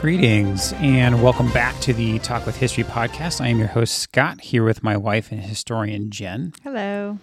Greetings 0.00 0.72
and 0.74 1.22
welcome 1.22 1.50
back 1.50 1.78
to 1.80 1.92
the 1.92 2.18
Talk 2.20 2.46
with 2.46 2.56
History 2.56 2.84
podcast. 2.84 3.42
I 3.42 3.48
am 3.48 3.58
your 3.58 3.68
host, 3.68 3.98
Scott, 3.98 4.40
here 4.40 4.64
with 4.64 4.82
my 4.82 4.96
wife 4.96 5.30
and 5.30 5.40
historian, 5.42 6.10
Jen. 6.10 6.54
Hello. 6.62 7.18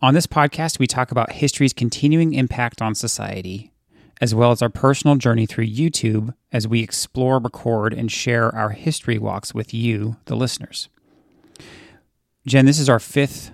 On 0.00 0.14
this 0.14 0.28
podcast, 0.28 0.78
we 0.78 0.86
talk 0.86 1.10
about 1.10 1.32
history's 1.32 1.72
continuing 1.72 2.34
impact 2.34 2.80
on 2.80 2.94
society, 2.94 3.71
as 4.22 4.36
well 4.36 4.52
as 4.52 4.62
our 4.62 4.68
personal 4.68 5.16
journey 5.16 5.46
through 5.46 5.66
YouTube 5.66 6.32
as 6.52 6.68
we 6.68 6.80
explore, 6.80 7.40
record, 7.40 7.92
and 7.92 8.10
share 8.10 8.54
our 8.54 8.70
history 8.70 9.18
walks 9.18 9.52
with 9.52 9.74
you, 9.74 10.16
the 10.26 10.36
listeners. 10.36 10.88
Jen, 12.46 12.64
this 12.64 12.78
is 12.78 12.88
our 12.88 13.00
fifth 13.00 13.50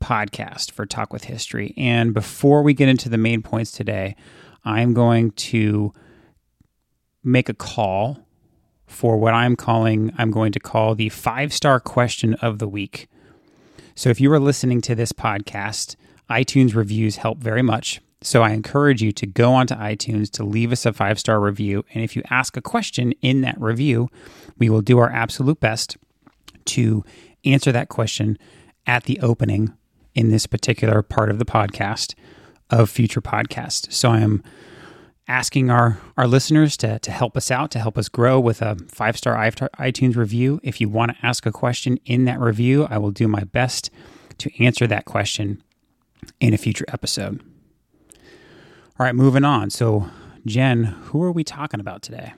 podcast 0.00 0.70
for 0.70 0.86
Talk 0.86 1.12
with 1.12 1.24
History. 1.24 1.74
And 1.76 2.14
before 2.14 2.62
we 2.62 2.74
get 2.74 2.88
into 2.88 3.08
the 3.08 3.18
main 3.18 3.42
points 3.42 3.72
today, 3.72 4.14
I'm 4.64 4.94
going 4.94 5.32
to 5.32 5.92
make 7.24 7.48
a 7.48 7.54
call 7.54 8.24
for 8.86 9.16
what 9.16 9.34
I'm 9.34 9.56
calling, 9.56 10.12
I'm 10.16 10.30
going 10.30 10.52
to 10.52 10.60
call 10.60 10.94
the 10.94 11.08
five 11.08 11.52
star 11.52 11.80
question 11.80 12.34
of 12.34 12.60
the 12.60 12.68
week. 12.68 13.08
So 13.96 14.10
if 14.10 14.20
you 14.20 14.32
are 14.32 14.38
listening 14.38 14.80
to 14.82 14.94
this 14.94 15.10
podcast, 15.10 15.96
iTunes 16.30 16.76
reviews 16.76 17.16
help 17.16 17.38
very 17.38 17.62
much. 17.62 18.00
So 18.24 18.42
I 18.42 18.52
encourage 18.52 19.02
you 19.02 19.12
to 19.12 19.26
go 19.26 19.52
onto 19.52 19.74
iTunes 19.74 20.30
to 20.32 20.44
leave 20.44 20.72
us 20.72 20.86
a 20.86 20.94
five 20.94 21.18
star 21.18 21.38
review. 21.38 21.84
And 21.92 22.02
if 22.02 22.16
you 22.16 22.22
ask 22.30 22.56
a 22.56 22.62
question 22.62 23.12
in 23.20 23.42
that 23.42 23.60
review, 23.60 24.08
we 24.58 24.70
will 24.70 24.80
do 24.80 24.98
our 24.98 25.10
absolute 25.10 25.60
best 25.60 25.98
to 26.64 27.04
answer 27.44 27.70
that 27.70 27.90
question 27.90 28.38
at 28.86 29.04
the 29.04 29.20
opening 29.20 29.74
in 30.14 30.30
this 30.30 30.46
particular 30.46 31.02
part 31.02 31.30
of 31.30 31.38
the 31.38 31.44
podcast 31.44 32.14
of 32.70 32.88
future 32.88 33.20
podcasts. 33.20 33.92
So 33.92 34.10
I 34.10 34.20
am 34.20 34.42
asking 35.28 35.70
our, 35.70 35.98
our 36.16 36.26
listeners 36.26 36.78
to, 36.78 36.98
to 37.00 37.10
help 37.10 37.36
us 37.36 37.50
out, 37.50 37.70
to 37.72 37.78
help 37.78 37.98
us 37.98 38.08
grow 38.08 38.40
with 38.40 38.62
a 38.62 38.76
five 38.88 39.18
star 39.18 39.36
iTunes 39.36 40.16
review. 40.16 40.60
If 40.62 40.80
you 40.80 40.88
want 40.88 41.12
to 41.12 41.26
ask 41.26 41.44
a 41.44 41.52
question 41.52 41.98
in 42.06 42.24
that 42.24 42.40
review, 42.40 42.86
I 42.88 42.96
will 42.96 43.10
do 43.10 43.28
my 43.28 43.44
best 43.44 43.90
to 44.38 44.64
answer 44.64 44.86
that 44.86 45.04
question 45.04 45.62
in 46.40 46.54
a 46.54 46.58
future 46.58 46.86
episode. 46.88 47.42
All 48.96 49.04
right, 49.04 49.14
moving 49.14 49.42
on. 49.42 49.70
So, 49.70 50.08
Jen, 50.46 50.84
who 50.84 51.20
are 51.24 51.32
we 51.32 51.42
talking 51.42 51.80
about 51.80 52.02
today? 52.02 52.32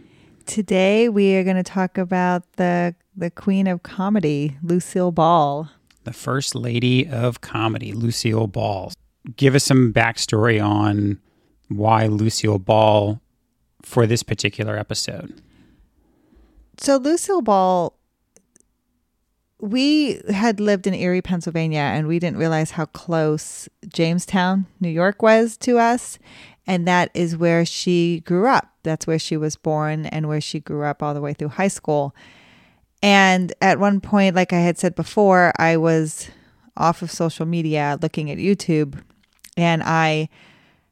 Today 0.46 1.10
we 1.10 1.36
are 1.36 1.44
going 1.44 1.56
to 1.56 1.62
talk 1.62 1.98
about 1.98 2.50
the 2.52 2.94
the 3.14 3.30
queen 3.30 3.66
of 3.66 3.82
comedy, 3.82 4.56
Lucille 4.62 5.12
Ball. 5.12 5.68
The 6.04 6.14
first 6.14 6.54
lady 6.54 7.06
of 7.06 7.42
comedy, 7.42 7.92
Lucille 7.92 8.46
Ball. 8.46 8.92
Give 9.36 9.54
us 9.54 9.64
some 9.64 9.92
backstory 9.92 10.64
on 10.64 11.20
why 11.68 12.06
Lucille 12.06 12.58
Ball 12.58 13.20
for 13.82 14.06
this 14.06 14.22
particular 14.22 14.78
episode. 14.78 15.38
So, 16.78 16.96
Lucille 16.96 17.42
Ball, 17.42 17.92
we 19.66 20.20
had 20.30 20.60
lived 20.60 20.86
in 20.86 20.94
Erie, 20.94 21.22
Pennsylvania, 21.22 21.80
and 21.80 22.06
we 22.06 22.20
didn't 22.20 22.38
realize 22.38 22.72
how 22.72 22.86
close 22.86 23.68
Jamestown, 23.88 24.66
New 24.80 24.88
York 24.88 25.22
was 25.22 25.56
to 25.58 25.78
us. 25.78 26.20
And 26.68 26.86
that 26.86 27.10
is 27.14 27.36
where 27.36 27.64
she 27.64 28.20
grew 28.20 28.46
up. 28.46 28.72
That's 28.84 29.08
where 29.08 29.18
she 29.18 29.36
was 29.36 29.56
born 29.56 30.06
and 30.06 30.28
where 30.28 30.40
she 30.40 30.60
grew 30.60 30.84
up 30.84 31.02
all 31.02 31.14
the 31.14 31.20
way 31.20 31.32
through 31.32 31.48
high 31.48 31.68
school. 31.68 32.14
And 33.02 33.52
at 33.60 33.80
one 33.80 34.00
point, 34.00 34.36
like 34.36 34.52
I 34.52 34.60
had 34.60 34.78
said 34.78 34.94
before, 34.94 35.52
I 35.58 35.76
was 35.76 36.30
off 36.76 37.02
of 37.02 37.10
social 37.10 37.46
media 37.46 37.98
looking 38.00 38.30
at 38.30 38.38
YouTube 38.38 39.02
and 39.56 39.82
I 39.82 40.28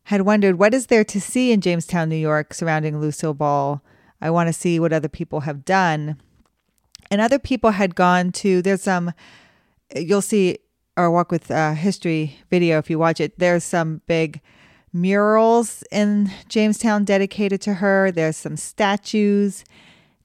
had 0.05 0.23
wondered 0.23 0.59
what 0.59 0.75
is 0.75 0.87
there 0.87 1.05
to 1.05 1.21
see 1.21 1.53
in 1.53 1.61
Jamestown, 1.61 2.09
New 2.09 2.17
York 2.17 2.55
surrounding 2.55 3.01
Lucille 3.01 3.35
Ball. 3.35 3.83
I 4.21 4.31
want 4.31 4.49
to 4.49 4.53
see 4.53 4.81
what 4.81 4.93
other 4.93 5.09
people 5.09 5.41
have 5.41 5.65
done. 5.65 6.17
And 7.11 7.21
other 7.21 7.39
people 7.39 7.71
had 7.71 7.95
gone 7.95 8.33
to, 8.33 8.63
there's 8.63 8.83
some, 8.83 9.13
you'll 9.95 10.23
see 10.23 10.59
our 10.97 11.11
Walk 11.11 11.31
with 11.31 11.51
uh, 11.51 11.75
History 11.75 12.39
video 12.51 12.79
if 12.79 12.89
you 12.89 12.99
watch 12.99 13.21
it. 13.21 13.39
There's 13.39 13.65
some 13.65 14.01
big 14.07 14.41
murals 14.93 15.83
in 15.91 16.31
Jamestown 16.49 17.05
dedicated 17.05 17.61
to 17.63 17.75
her, 17.75 18.13
there's 18.13 18.37
some 18.37 18.57
statues 18.57 19.65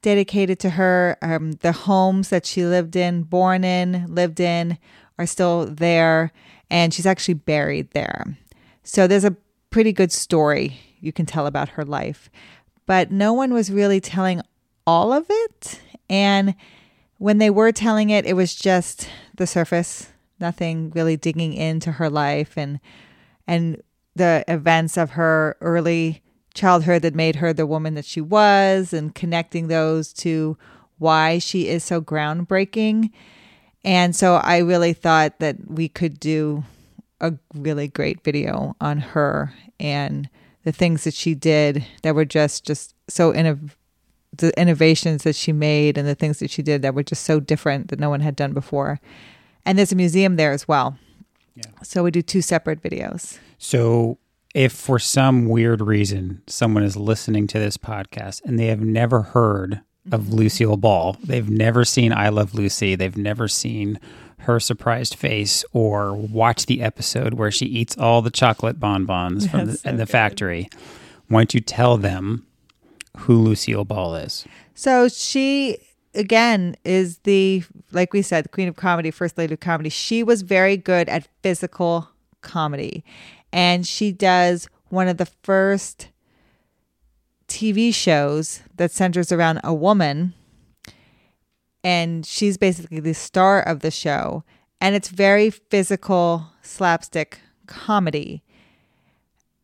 dedicated 0.02 0.60
to 0.60 0.72
her. 0.72 1.18
Um, 1.22 1.54
the 1.54 1.72
homes 1.72 2.30
that 2.30 2.46
she 2.46 2.66
lived 2.66 2.96
in, 2.96 3.24
born 3.24 3.64
in, 3.64 4.06
lived 4.14 4.40
in, 4.40 4.78
are 5.18 5.26
still 5.26 5.66
there. 5.66 6.32
And 6.70 6.94
she's 6.94 7.06
actually 7.06 7.34
buried 7.34 7.92
there. 7.92 8.38
So 8.84 9.08
there's 9.08 9.26
a 9.26 9.36
pretty 9.70 9.92
good 9.92 10.12
story 10.12 10.80
you 11.00 11.12
can 11.12 11.26
tell 11.26 11.48
about 11.48 11.70
her 11.70 11.86
life. 11.86 12.30
But 12.86 13.12
no 13.12 13.34
one 13.34 13.54
was 13.54 13.72
really 13.72 14.00
telling 14.00 14.42
all 14.86 15.12
of 15.12 15.26
it. 15.30 15.82
And 16.10 16.56
when 17.18 17.38
they 17.38 17.50
were 17.50 17.72
telling 17.72 18.10
it, 18.10 18.26
it 18.26 18.34
was 18.34 18.56
just 18.56 19.10
the 19.36 19.48
surface, 19.48 20.10
nothing 20.40 20.92
really 20.92 21.18
digging 21.18 21.54
into 21.54 21.94
her 21.94 22.10
life 22.10 22.58
and 22.58 22.80
and 23.48 23.82
the 24.16 24.44
events 24.48 24.98
of 24.98 25.12
her 25.12 25.58
early 25.62 26.22
childhood 26.54 27.02
that 27.02 27.16
made 27.16 27.38
her 27.38 27.54
the 27.54 27.66
woman 27.66 27.94
that 27.96 28.06
she 28.06 28.22
was 28.22 28.94
and 28.94 29.16
connecting 29.16 29.68
those 29.68 30.14
to 30.14 30.58
why 30.98 31.40
she 31.40 31.68
is 31.68 31.84
so 31.84 32.02
groundbreaking. 32.02 33.12
And 33.84 34.16
so 34.16 34.36
I 34.36 34.58
really 34.60 34.94
thought 34.94 35.40
that 35.40 35.56
we 35.70 35.88
could 35.88 36.20
do 36.20 36.64
a 37.22 37.34
really 37.56 37.88
great 37.88 38.24
video 38.24 38.76
on 38.82 39.00
her 39.00 39.54
and 39.80 40.30
the 40.64 40.72
things 40.72 41.06
that 41.06 41.14
she 41.14 41.34
did 41.34 41.86
that 42.04 42.16
were 42.16 42.26
just 42.26 42.66
just 42.66 42.94
so 43.08 43.32
innov- 43.34 43.72
the 44.40 44.60
innovations 44.60 45.24
that 45.24 45.36
she 45.36 45.52
made 45.52 45.98
and 45.98 46.08
the 46.08 46.16
things 46.16 46.40
that 46.40 46.50
she 46.50 46.62
did 46.62 46.82
that 46.82 46.94
were 46.94 47.04
just 47.04 47.24
so 47.24 47.40
different 47.40 47.90
that 47.90 48.00
no 48.00 48.10
one 48.10 48.22
had 48.22 48.36
done 48.36 48.54
before. 48.54 49.00
And 49.66 49.78
there's 49.78 49.92
a 49.92 49.96
museum 49.96 50.36
there 50.36 50.52
as 50.52 50.68
well. 50.68 50.98
Yeah. 51.56 51.64
So 51.84 52.04
we 52.04 52.12
do 52.12 52.22
two 52.22 52.42
separate 52.42 52.82
videos. 52.82 53.38
So 53.58 54.18
if 54.56 54.74
for 54.74 55.00
some 55.00 55.48
weird 55.48 55.82
reason 55.82 56.42
someone 56.48 56.84
is 56.84 56.98
listening 56.98 57.48
to 57.48 57.60
this 57.60 57.78
podcast 57.78 58.44
and 58.46 58.58
they 58.58 58.68
have 58.68 58.82
never 58.82 59.22
heard 59.22 59.82
of 60.12 60.22
mm-hmm. 60.22 60.36
Lucille 60.36 60.78
Ball, 60.78 61.18
they've 61.24 61.50
never 61.50 61.86
seen 61.86 62.12
I 62.12 62.30
Love 62.30 62.56
Lucy, 62.56 62.96
they've 62.96 63.18
never 63.18 63.48
seen 63.48 64.00
her 64.40 64.60
surprised 64.60 65.16
face 65.16 65.66
or 65.74 66.14
watch 66.14 66.66
the 66.66 66.82
episode 66.82 67.34
where 67.34 67.52
she 67.52 67.66
eats 67.66 67.98
all 67.98 68.22
the 68.22 68.32
chocolate 68.32 68.80
bonbons 68.80 69.48
from 69.48 69.66
the, 69.68 69.78
so 69.78 69.90
in 69.90 69.98
the 69.98 70.06
factory, 70.06 70.70
why 71.28 71.42
don't 71.42 71.54
you 71.54 71.60
tell 71.60 71.98
them 71.98 72.46
who 73.30 73.44
Lucille 73.44 73.86
Ball 73.86 74.16
is? 74.16 74.44
So 74.74 75.08
she 75.08 75.78
again 76.16 76.76
is 76.84 77.20
the 77.20 77.64
like 77.92 78.12
we 78.12 78.24
said, 78.24 78.46
the 78.46 78.50
queen 78.50 78.68
of 78.68 78.76
comedy, 78.76 79.12
first 79.12 79.38
lady 79.38 79.54
of 79.54 79.60
comedy. 79.60 79.90
She 79.90 80.24
was 80.24 80.42
very 80.42 80.76
good 80.78 81.08
at 81.08 81.28
physical 81.44 82.10
comedy. 82.42 83.04
And 83.54 83.86
she 83.86 84.12
does 84.12 84.68
one 84.90 85.08
of 85.08 85.18
the 85.18 85.28
first 85.44 86.10
TV 87.48 87.94
shows 87.94 88.62
that 88.78 88.90
centers 88.90 89.32
around 89.32 89.62
a 89.64 89.76
woman 89.76 90.34
and 91.84 92.26
she's 92.26 92.58
basically 92.58 93.00
the 93.00 93.14
star 93.14 93.62
of 93.62 93.82
the 93.82 93.92
show. 93.92 94.44
And 94.82 94.96
it's 94.96 95.10
very 95.10 95.52
physical 95.52 96.48
slapstick 96.64 97.42
comedy. 97.68 98.42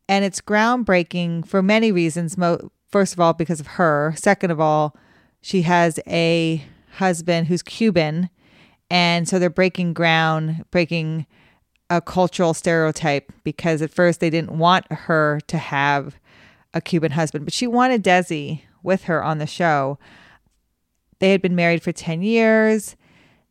And 0.08 0.24
it's 0.24 0.40
groundbreaking 0.40 1.48
for 1.48 1.62
many 1.62 1.90
reasons. 1.90 2.38
Mo- 2.38 2.70
first 2.90 3.12
of 3.12 3.20
all, 3.20 3.32
because 3.32 3.60
of 3.60 3.66
her. 3.66 4.14
Second 4.16 4.50
of 4.50 4.60
all, 4.60 4.96
she 5.40 5.62
has 5.62 6.00
a 6.06 6.64
husband 6.92 7.48
who's 7.48 7.62
Cuban. 7.62 8.30
And 8.90 9.28
so 9.28 9.38
they're 9.38 9.50
breaking 9.50 9.92
ground, 9.92 10.64
breaking 10.70 11.26
a 11.90 12.00
cultural 12.00 12.54
stereotype 12.54 13.32
because 13.44 13.80
at 13.82 13.90
first 13.90 14.20
they 14.20 14.30
didn't 14.30 14.58
want 14.58 14.90
her 14.90 15.40
to 15.46 15.58
have 15.58 16.16
a 16.74 16.80
Cuban 16.80 17.12
husband, 17.12 17.44
but 17.44 17.54
she 17.54 17.66
wanted 17.66 18.02
Desi 18.02 18.62
with 18.82 19.04
her 19.04 19.22
on 19.22 19.38
the 19.38 19.46
show. 19.46 19.98
They 21.18 21.30
had 21.30 21.40
been 21.40 21.54
married 21.54 21.82
for 21.82 21.92
10 21.92 22.22
years. 22.22 22.96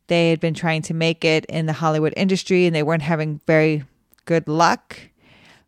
They 0.08 0.30
had 0.30 0.40
been 0.40 0.54
trying 0.54 0.82
to 0.82 0.94
make 0.94 1.24
it 1.24 1.44
in 1.46 1.66
the 1.66 1.72
Hollywood 1.72 2.14
industry 2.16 2.66
and 2.66 2.76
they 2.76 2.82
weren't 2.82 3.02
having 3.02 3.40
very 3.46 3.84
good 4.24 4.48
luck. 4.48 4.98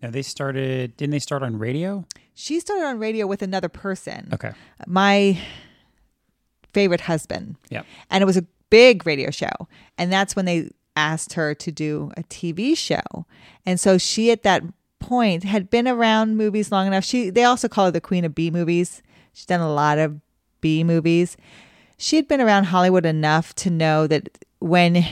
Now 0.02 0.10
they 0.10 0.22
started, 0.22 0.96
didn't 0.96 1.10
they 1.10 1.18
start 1.18 1.42
on 1.42 1.58
radio? 1.58 2.06
She 2.40 2.60
started 2.60 2.84
on 2.84 3.00
radio 3.00 3.26
with 3.26 3.42
another 3.42 3.68
person. 3.68 4.28
Okay. 4.32 4.52
My 4.86 5.40
favorite 6.72 7.00
husband. 7.00 7.56
Yeah. 7.68 7.82
And 8.12 8.22
it 8.22 8.26
was 8.26 8.36
a 8.36 8.46
big 8.70 9.04
radio 9.04 9.32
show. 9.32 9.50
And 9.98 10.12
that's 10.12 10.36
when 10.36 10.44
they 10.44 10.70
asked 10.94 11.32
her 11.32 11.52
to 11.56 11.72
do 11.72 12.12
a 12.16 12.22
TV 12.22 12.76
show. 12.76 13.26
And 13.66 13.80
so 13.80 13.98
she 13.98 14.30
at 14.30 14.44
that 14.44 14.62
point 15.00 15.42
had 15.42 15.68
been 15.68 15.88
around 15.88 16.36
movies 16.36 16.70
long 16.70 16.86
enough. 16.86 17.02
She 17.02 17.28
they 17.28 17.42
also 17.42 17.66
call 17.66 17.86
her 17.86 17.90
the 17.90 18.00
queen 18.00 18.24
of 18.24 18.36
B 18.36 18.52
movies. 18.52 19.02
She's 19.32 19.46
done 19.46 19.60
a 19.60 19.72
lot 19.72 19.98
of 19.98 20.20
B 20.60 20.84
movies. 20.84 21.36
she 21.96 22.14
had 22.14 22.28
been 22.28 22.40
around 22.40 22.64
Hollywood 22.66 23.04
enough 23.04 23.52
to 23.56 23.68
know 23.68 24.06
that 24.06 24.28
when 24.60 25.04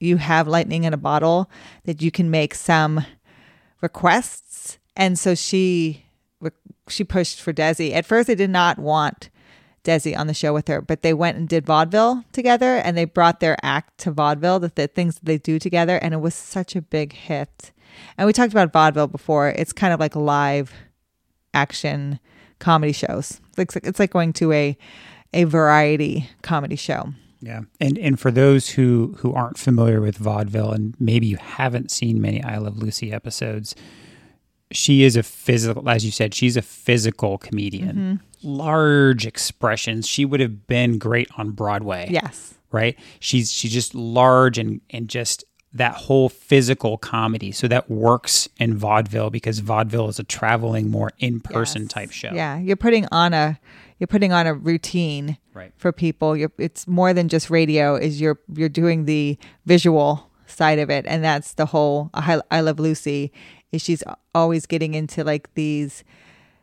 you 0.00 0.16
have 0.16 0.48
lightning 0.48 0.82
in 0.82 0.92
a 0.92 0.96
bottle, 0.96 1.48
that 1.84 2.02
you 2.02 2.10
can 2.10 2.32
make 2.32 2.52
some 2.52 3.06
requests. 3.80 4.78
And 4.96 5.16
so 5.16 5.36
she 5.36 6.03
she 6.88 7.04
pushed 7.04 7.40
for 7.40 7.52
Desi. 7.52 7.92
At 7.92 8.06
first, 8.06 8.26
they 8.26 8.34
did 8.34 8.50
not 8.50 8.78
want 8.78 9.30
Desi 9.84 10.16
on 10.16 10.26
the 10.26 10.34
show 10.34 10.52
with 10.52 10.68
her, 10.68 10.80
but 10.80 11.02
they 11.02 11.12
went 11.12 11.36
and 11.36 11.48
did 11.48 11.66
vaudeville 11.66 12.24
together, 12.32 12.76
and 12.76 12.96
they 12.96 13.04
brought 13.04 13.40
their 13.40 13.56
act 13.62 13.98
to 13.98 14.10
vaudeville, 14.10 14.58
the, 14.58 14.72
the 14.74 14.88
things 14.88 15.16
that 15.16 15.24
they 15.24 15.38
do 15.38 15.58
together, 15.58 15.98
and 15.98 16.14
it 16.14 16.20
was 16.20 16.34
such 16.34 16.74
a 16.74 16.82
big 16.82 17.12
hit. 17.12 17.70
And 18.16 18.26
we 18.26 18.32
talked 18.32 18.52
about 18.52 18.72
vaudeville 18.72 19.06
before. 19.06 19.50
It's 19.50 19.72
kind 19.72 19.92
of 19.92 20.00
like 20.00 20.16
live 20.16 20.72
action 21.52 22.18
comedy 22.58 22.92
shows. 22.92 23.40
It's 23.56 23.76
like 23.76 23.86
it's 23.86 23.98
like 23.98 24.10
going 24.10 24.32
to 24.34 24.52
a 24.52 24.76
a 25.32 25.44
variety 25.44 26.30
comedy 26.42 26.76
show. 26.76 27.12
Yeah, 27.40 27.62
and 27.80 27.98
and 27.98 28.18
for 28.18 28.30
those 28.30 28.70
who 28.70 29.16
who 29.18 29.34
aren't 29.34 29.58
familiar 29.58 30.00
with 30.00 30.16
vaudeville, 30.16 30.72
and 30.72 30.94
maybe 30.98 31.26
you 31.26 31.36
haven't 31.36 31.90
seen 31.90 32.20
many 32.20 32.42
I 32.42 32.56
Love 32.56 32.78
Lucy 32.78 33.12
episodes, 33.12 33.74
she 34.72 35.02
is 35.04 35.16
a 35.16 35.22
physical, 35.22 35.88
as 35.88 36.04
you 36.04 36.10
said, 36.10 36.34
she's 36.34 36.56
a 36.56 36.62
physical 36.62 37.38
comedian. 37.38 38.20
Mm-hmm. 38.42 38.48
Large 38.58 39.26
expressions. 39.26 40.06
She 40.06 40.24
would 40.24 40.40
have 40.40 40.66
been 40.66 40.98
great 40.98 41.28
on 41.36 41.50
Broadway. 41.52 42.08
Yes, 42.10 42.54
right. 42.72 42.98
She's 43.20 43.50
she's 43.52 43.72
just 43.72 43.94
large 43.94 44.58
and 44.58 44.80
and 44.90 45.08
just 45.08 45.44
that 45.72 45.94
whole 45.94 46.28
physical 46.28 46.96
comedy. 46.98 47.50
So 47.52 47.66
that 47.68 47.90
works 47.90 48.48
in 48.58 48.76
vaudeville 48.76 49.30
because 49.30 49.58
vaudeville 49.60 50.08
is 50.08 50.18
a 50.18 50.24
traveling, 50.24 50.90
more 50.90 51.10
in 51.18 51.40
person 51.40 51.82
Yes. 51.82 51.90
type 51.90 52.10
show. 52.12 52.30
Yeah, 52.32 52.58
you're 52.58 52.76
putting 52.76 53.06
on 53.10 53.32
a 53.32 53.58
you're 53.98 54.06
putting 54.08 54.32
on 54.32 54.46
a 54.46 54.54
routine 54.54 55.38
Right. 55.54 55.72
for 55.76 55.92
people. 55.92 56.36
You're, 56.36 56.52
it's 56.58 56.86
more 56.88 57.12
than 57.14 57.28
just 57.28 57.48
radio. 57.48 57.94
Is 57.96 58.20
you're 58.20 58.38
you're 58.54 58.68
doing 58.68 59.06
the 59.06 59.38
visual 59.66 60.30
side 60.46 60.78
of 60.78 60.90
it, 60.90 61.06
and 61.08 61.24
that's 61.24 61.54
the 61.54 61.66
whole 61.66 62.10
I, 62.12 62.40
I 62.50 62.60
Love 62.60 62.78
Lucy. 62.78 63.32
Is 63.74 63.82
she's 63.82 64.02
always 64.34 64.66
getting 64.66 64.94
into 64.94 65.24
like 65.24 65.52
these 65.54 66.04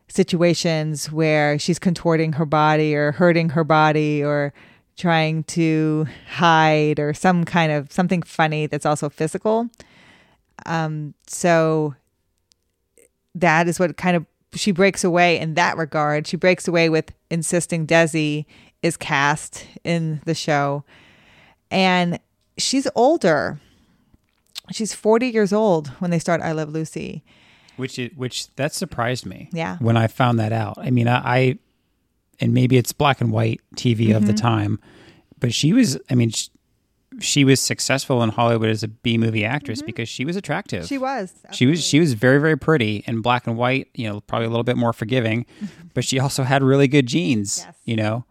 situations 0.08 1.10
where 1.10 1.58
she's 1.58 1.78
contorting 1.78 2.34
her 2.34 2.44
body 2.44 2.94
or 2.94 3.12
hurting 3.12 3.50
her 3.50 3.64
body 3.64 4.22
or 4.22 4.52
trying 4.96 5.42
to 5.44 6.06
hide 6.28 6.98
or 6.98 7.14
some 7.14 7.44
kind 7.44 7.72
of 7.72 7.90
something 7.90 8.22
funny 8.22 8.66
that's 8.66 8.86
also 8.86 9.08
physical. 9.08 9.68
Um, 10.66 11.14
so 11.26 11.94
that 13.34 13.68
is 13.68 13.80
what 13.80 13.96
kind 13.96 14.16
of 14.16 14.26
she 14.54 14.70
breaks 14.70 15.02
away 15.02 15.38
in 15.38 15.54
that 15.54 15.78
regard. 15.78 16.26
She 16.26 16.36
breaks 16.36 16.68
away 16.68 16.90
with 16.90 17.12
insisting 17.30 17.86
Desi 17.86 18.44
is 18.82 18.96
cast 18.96 19.66
in 19.82 20.20
the 20.26 20.34
show. 20.34 20.84
And 21.70 22.18
she's 22.58 22.86
older. 22.94 23.60
She's 24.72 24.94
40 24.94 25.28
years 25.28 25.52
old 25.52 25.88
when 26.00 26.10
they 26.10 26.18
start 26.18 26.40
I 26.40 26.52
Love 26.52 26.70
Lucy. 26.70 27.22
which 27.76 27.98
it, 27.98 28.16
which 28.16 28.54
that 28.56 28.74
surprised 28.74 29.24
me. 29.26 29.48
Yeah. 29.52 29.76
when 29.78 29.96
I 29.96 30.06
found 30.06 30.38
that 30.38 30.52
out. 30.52 30.76
I 30.78 30.90
mean, 30.90 31.08
I, 31.08 31.16
I 31.38 31.58
and 32.40 32.52
maybe 32.54 32.76
it's 32.76 32.92
black 32.92 33.20
and 33.20 33.30
white 33.32 33.60
TV 33.76 34.14
of 34.16 34.22
Mm-hmm. 34.22 34.26
the 34.26 34.32
time, 34.34 34.78
but 35.38 35.52
she 35.54 35.72
was. 35.72 35.98
I 36.10 36.14
mean, 36.14 36.30
she, 36.30 36.48
she 37.20 37.44
was 37.44 37.60
successful 37.60 38.22
in 38.22 38.30
Hollywood 38.30 38.70
as 38.70 38.82
a 38.82 38.88
B 38.88 39.18
movie 39.18 39.44
actress 39.44 39.82
because 39.82 40.08
she 40.08 40.24
was 40.24 40.34
attractive. 40.34 40.80
Mm-hmm. 40.84 40.88
She 40.88 40.98
was. 40.98 41.32
She 41.52 41.66
was 41.66 41.84
she 41.84 42.00
was 42.00 42.14
very 42.14 42.40
very 42.40 42.56
pretty 42.56 43.04
in 43.06 43.20
black 43.20 43.46
and 43.46 43.56
white. 43.56 43.88
You 43.94 44.08
know, 44.08 44.20
probably 44.22 44.46
a 44.46 44.50
little 44.50 44.64
bit 44.64 44.76
more 44.76 44.92
forgiving, 44.92 45.46
but 45.94 46.04
she 46.04 46.18
also 46.18 46.42
had 46.42 46.62
really 46.62 46.88
good 46.88 47.06
genes. 47.06 47.62
Yes. 47.64 47.76
You 47.84 47.96
know, 47.96 48.24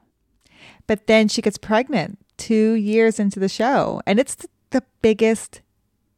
But 0.88 1.08
then 1.08 1.28
she 1.28 1.42
gets 1.42 1.58
pregnant 1.58 2.18
two 2.38 2.74
years 2.74 3.20
into 3.20 3.40
the 3.40 3.50
show, 3.50 4.02
and 4.08 4.20
it's 4.20 4.36
th- 4.36 4.50
the 4.72 4.84
biggest 5.02 5.62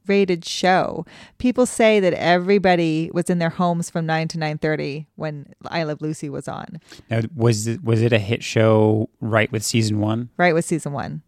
rated 0.08 0.46
show. 0.46 1.06
People 1.38 1.66
say 1.66 2.00
that 2.00 2.14
everybody 2.14 3.10
was 3.14 3.30
in 3.30 3.40
their 3.40 3.50
homes 3.50 3.90
from 3.90 4.06
nine 4.06 4.28
to 4.30 4.38
nine 4.40 4.58
thirty 4.58 5.08
when 5.16 5.54
I 5.68 5.84
Love 5.84 6.02
Lucy 6.02 6.30
was 6.30 6.48
on. 6.48 6.80
now 7.10 7.22
was 7.36 7.68
it, 7.68 7.84
was 7.84 8.02
it 8.02 8.14
a 8.14 8.20
hit 8.20 8.44
show 8.44 9.10
right 9.22 9.52
with 9.52 9.64
season 9.64 10.00
one? 10.00 10.30
right 10.38 10.54
with 10.54 10.66
season 10.66 10.94
one. 10.94 11.22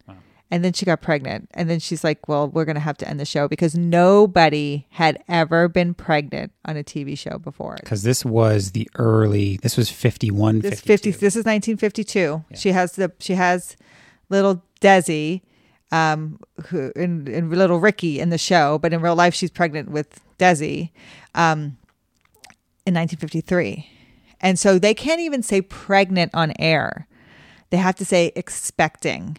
And 0.52 0.64
then 0.64 0.74
she 0.74 0.86
got 0.86 1.02
pregnant. 1.02 1.50
And 1.56 1.68
then 1.72 1.80
she's 1.80 2.04
like, 2.04 2.28
well, 2.28 2.48
we're 2.48 2.66
going 2.66 2.76
to 2.76 2.80
have 2.82 2.98
to 3.00 3.10
end 3.10 3.20
the 3.20 3.26
show 3.26 3.48
because 3.48 3.76
nobody 3.76 4.86
had 4.92 5.22
ever 5.28 5.68
been 5.68 5.96
pregnant 5.96 6.52
on 6.66 6.78
a 6.78 6.84
TV 6.84 7.18
show 7.18 7.40
before. 7.40 7.78
Because 7.82 8.04
this 8.04 8.24
was 8.24 8.72
the 8.72 8.88
early. 8.96 9.58
This 9.64 9.76
was 9.76 9.90
51, 9.90 10.60
This 10.60 10.80
52. 10.82 10.88
50, 10.88 11.12
this 11.14 11.36
is 11.36 11.46
1952. 11.46 12.46
She 12.54 12.72
has 12.74 12.94
the, 12.94 13.12
she 13.20 13.34
has 13.34 13.76
little 14.30 14.64
Desi, 14.82 15.42
um, 15.92 16.40
who, 16.68 16.92
and, 16.96 17.28
and 17.30 17.50
little 17.50 17.80
Ricky 17.80 18.20
in 18.20 18.30
the 18.30 18.38
show, 18.38 18.78
but 18.80 18.94
in 18.94 19.02
real 19.02 19.16
life, 19.16 19.34
she's 19.34 19.52
pregnant 19.52 19.90
with 19.90 20.20
Desi, 20.38 20.92
um, 21.34 21.78
in 22.86 22.94
1953. 22.94 23.90
And 24.42 24.60
so 24.60 24.78
they 24.78 24.94
can't 24.94 25.22
even 25.22 25.42
say 25.42 25.62
pregnant 25.62 26.32
on 26.34 26.54
air. 26.60 27.08
They 27.70 27.78
have 27.78 27.96
to 27.96 28.06
say 28.06 28.32
expecting. 28.36 29.38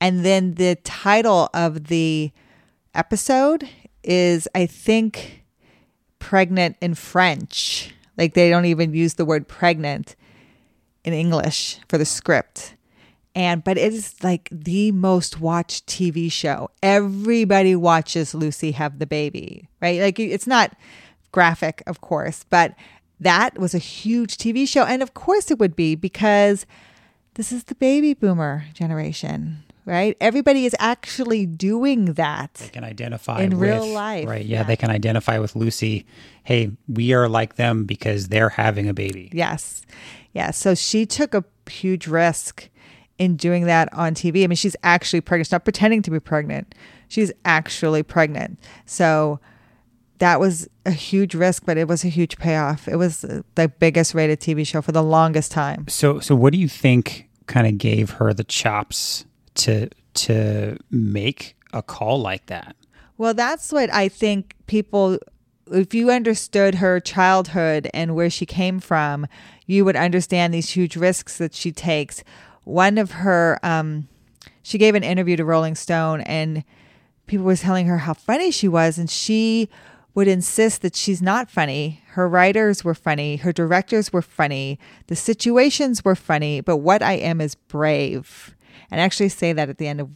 And 0.00 0.24
then 0.24 0.54
the 0.54 0.76
title 0.84 1.48
of 1.54 1.88
the 1.88 2.32
episode 2.94 3.68
is, 4.02 4.48
I 4.54 4.66
think, 4.66 5.44
pregnant 6.18 6.76
in 6.80 6.94
French. 6.94 7.94
Like 8.16 8.34
they 8.34 8.50
don't 8.50 8.64
even 8.64 8.94
use 8.94 9.14
the 9.14 9.24
word 9.24 9.48
pregnant 9.48 10.16
in 11.04 11.12
English 11.12 11.78
for 11.88 11.98
the 11.98 12.04
script. 12.04 12.74
And 13.38 13.62
but 13.62 13.78
it 13.78 13.94
is 13.94 14.16
like 14.24 14.48
the 14.50 14.90
most 14.90 15.40
watched 15.40 15.86
TV 15.86 16.30
show. 16.30 16.70
Everybody 16.82 17.76
watches 17.76 18.34
Lucy 18.34 18.72
have 18.72 18.98
the 18.98 19.06
baby, 19.06 19.68
right? 19.80 20.00
Like 20.00 20.18
it's 20.18 20.48
not 20.48 20.76
graphic, 21.30 21.84
of 21.86 22.00
course, 22.00 22.44
but 22.50 22.74
that 23.20 23.56
was 23.56 23.74
a 23.74 23.78
huge 23.78 24.38
TV 24.38 24.66
show. 24.66 24.82
And 24.82 25.04
of 25.04 25.14
course 25.14 25.52
it 25.52 25.60
would 25.60 25.76
be 25.76 25.94
because 25.94 26.66
this 27.34 27.52
is 27.52 27.62
the 27.64 27.76
baby 27.76 28.12
boomer 28.12 28.64
generation, 28.74 29.62
right? 29.84 30.16
Everybody 30.20 30.66
is 30.66 30.74
actually 30.80 31.46
doing 31.46 32.14
that. 32.14 32.54
They 32.54 32.70
can 32.70 32.82
identify 32.82 33.42
In 33.42 33.50
with, 33.50 33.60
real 33.60 33.86
life, 33.86 34.28
right? 34.28 34.44
Yeah, 34.44 34.58
yeah. 34.58 34.62
they 34.64 34.74
can 34.74 34.90
identify 34.90 35.38
with 35.38 35.54
Lucy. 35.54 36.06
Hey, 36.42 36.72
we 36.88 37.12
are 37.12 37.28
like 37.28 37.54
them 37.54 37.84
because 37.84 38.30
they're 38.30 38.48
having 38.48 38.88
a 38.88 38.94
baby. 38.94 39.30
Yes. 39.32 39.82
Yeah. 40.32 40.50
So 40.50 40.74
she 40.74 41.06
took 41.06 41.34
a 41.34 41.44
huge 41.70 42.08
risk 42.08 42.68
in 43.18 43.36
doing 43.36 43.66
that 43.66 43.92
on 43.92 44.14
TV. 44.14 44.44
I 44.44 44.46
mean, 44.46 44.56
she's 44.56 44.76
actually 44.82 45.20
pregnant. 45.20 45.46
She's 45.46 45.52
not 45.52 45.64
pretending 45.64 46.02
to 46.02 46.10
be 46.10 46.20
pregnant. 46.20 46.74
She's 47.08 47.32
actually 47.44 48.02
pregnant. 48.02 48.58
So 48.86 49.40
that 50.18 50.40
was 50.40 50.68
a 50.86 50.90
huge 50.90 51.34
risk, 51.34 51.64
but 51.66 51.76
it 51.76 51.88
was 51.88 52.04
a 52.04 52.08
huge 52.08 52.38
payoff. 52.38 52.88
It 52.88 52.96
was 52.96 53.20
the 53.20 53.68
biggest 53.68 54.14
rated 54.14 54.40
TV 54.40 54.66
show 54.66 54.82
for 54.82 54.92
the 54.92 55.02
longest 55.02 55.52
time. 55.52 55.86
So, 55.88 56.20
so 56.20 56.34
what 56.34 56.52
do 56.52 56.58
you 56.58 56.68
think 56.68 57.28
kind 57.46 57.66
of 57.66 57.78
gave 57.78 58.10
her 58.10 58.32
the 58.34 58.44
chops 58.44 59.24
to 59.54 59.88
to 60.14 60.76
make 60.90 61.56
a 61.72 61.82
call 61.82 62.20
like 62.20 62.46
that? 62.46 62.76
Well, 63.16 63.34
that's 63.34 63.72
what 63.72 63.92
I 63.92 64.08
think 64.08 64.54
people, 64.66 65.18
if 65.70 65.92
you 65.94 66.10
understood 66.10 66.76
her 66.76 67.00
childhood 67.00 67.88
and 67.92 68.14
where 68.14 68.30
she 68.30 68.46
came 68.46 68.80
from, 68.80 69.26
you 69.66 69.84
would 69.84 69.96
understand 69.96 70.54
these 70.54 70.70
huge 70.70 70.96
risks 70.96 71.38
that 71.38 71.54
she 71.54 71.72
takes. 71.72 72.22
One 72.68 72.98
of 72.98 73.12
her, 73.12 73.58
um, 73.62 74.08
she 74.62 74.76
gave 74.76 74.94
an 74.94 75.02
interview 75.02 75.36
to 75.36 75.44
Rolling 75.44 75.74
Stone 75.74 76.20
and 76.22 76.64
people 77.26 77.46
were 77.46 77.56
telling 77.56 77.86
her 77.86 77.98
how 77.98 78.12
funny 78.12 78.50
she 78.50 78.68
was. 78.68 78.98
And 78.98 79.08
she 79.08 79.70
would 80.14 80.28
insist 80.28 80.82
that 80.82 80.94
she's 80.94 81.22
not 81.22 81.50
funny. 81.50 82.02
Her 82.08 82.28
writers 82.28 82.84
were 82.84 82.94
funny. 82.94 83.36
Her 83.36 83.52
directors 83.52 84.12
were 84.12 84.20
funny. 84.20 84.78
The 85.06 85.16
situations 85.16 86.04
were 86.04 86.14
funny. 86.14 86.60
But 86.60 86.78
what 86.78 87.02
I 87.02 87.14
am 87.14 87.40
is 87.40 87.54
brave. 87.54 88.54
And 88.90 89.00
I 89.00 89.04
actually 89.04 89.30
say 89.30 89.54
that 89.54 89.70
at 89.70 89.78
the 89.78 89.86
end 89.86 90.00
of 90.00 90.10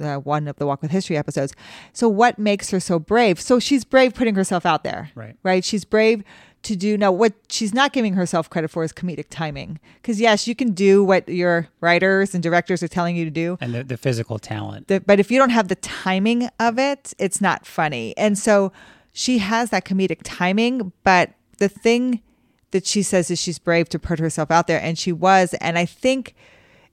uh, 0.00 0.16
one 0.16 0.48
of 0.48 0.56
the 0.56 0.66
Walk 0.66 0.80
with 0.80 0.92
History 0.92 1.16
episodes. 1.16 1.52
So, 1.92 2.08
what 2.08 2.38
makes 2.38 2.70
her 2.70 2.80
so 2.80 2.98
brave? 2.98 3.40
So, 3.40 3.58
she's 3.58 3.84
brave 3.84 4.14
putting 4.14 4.36
herself 4.36 4.64
out 4.64 4.84
there. 4.84 5.10
Right. 5.14 5.36
Right. 5.42 5.64
She's 5.64 5.84
brave 5.84 6.22
to 6.62 6.76
do. 6.76 6.96
Now, 6.98 7.12
what 7.12 7.34
she's 7.48 7.72
not 7.72 7.92
giving 7.92 8.14
herself 8.14 8.50
credit 8.50 8.68
for 8.68 8.82
is 8.84 8.92
comedic 8.92 9.26
timing. 9.30 9.78
Because, 10.00 10.20
yes, 10.20 10.46
you 10.46 10.54
can 10.54 10.72
do 10.72 11.04
what 11.04 11.28
your 11.28 11.68
writers 11.80 12.34
and 12.34 12.42
directors 12.42 12.82
are 12.82 12.88
telling 12.88 13.16
you 13.16 13.24
to 13.24 13.30
do. 13.30 13.58
And 13.60 13.74
the, 13.74 13.84
the 13.84 13.96
physical 13.96 14.38
talent. 14.38 14.88
The, 14.88 15.00
but 15.00 15.20
if 15.20 15.30
you 15.30 15.38
don't 15.38 15.50
have 15.50 15.68
the 15.68 15.76
timing 15.76 16.48
of 16.58 16.78
it, 16.78 17.14
it's 17.18 17.40
not 17.40 17.66
funny. 17.66 18.16
And 18.16 18.38
so 18.38 18.72
she 19.12 19.38
has 19.38 19.70
that 19.70 19.84
comedic 19.84 20.20
timing. 20.24 20.92
But 21.04 21.32
the 21.58 21.68
thing 21.68 22.22
that 22.70 22.86
she 22.86 23.02
says 23.02 23.30
is 23.30 23.40
she's 23.40 23.58
brave 23.58 23.88
to 23.90 23.98
put 23.98 24.18
herself 24.18 24.50
out 24.50 24.66
there. 24.66 24.80
And 24.80 24.98
she 24.98 25.12
was. 25.12 25.54
And 25.54 25.78
I 25.78 25.84
think 25.84 26.34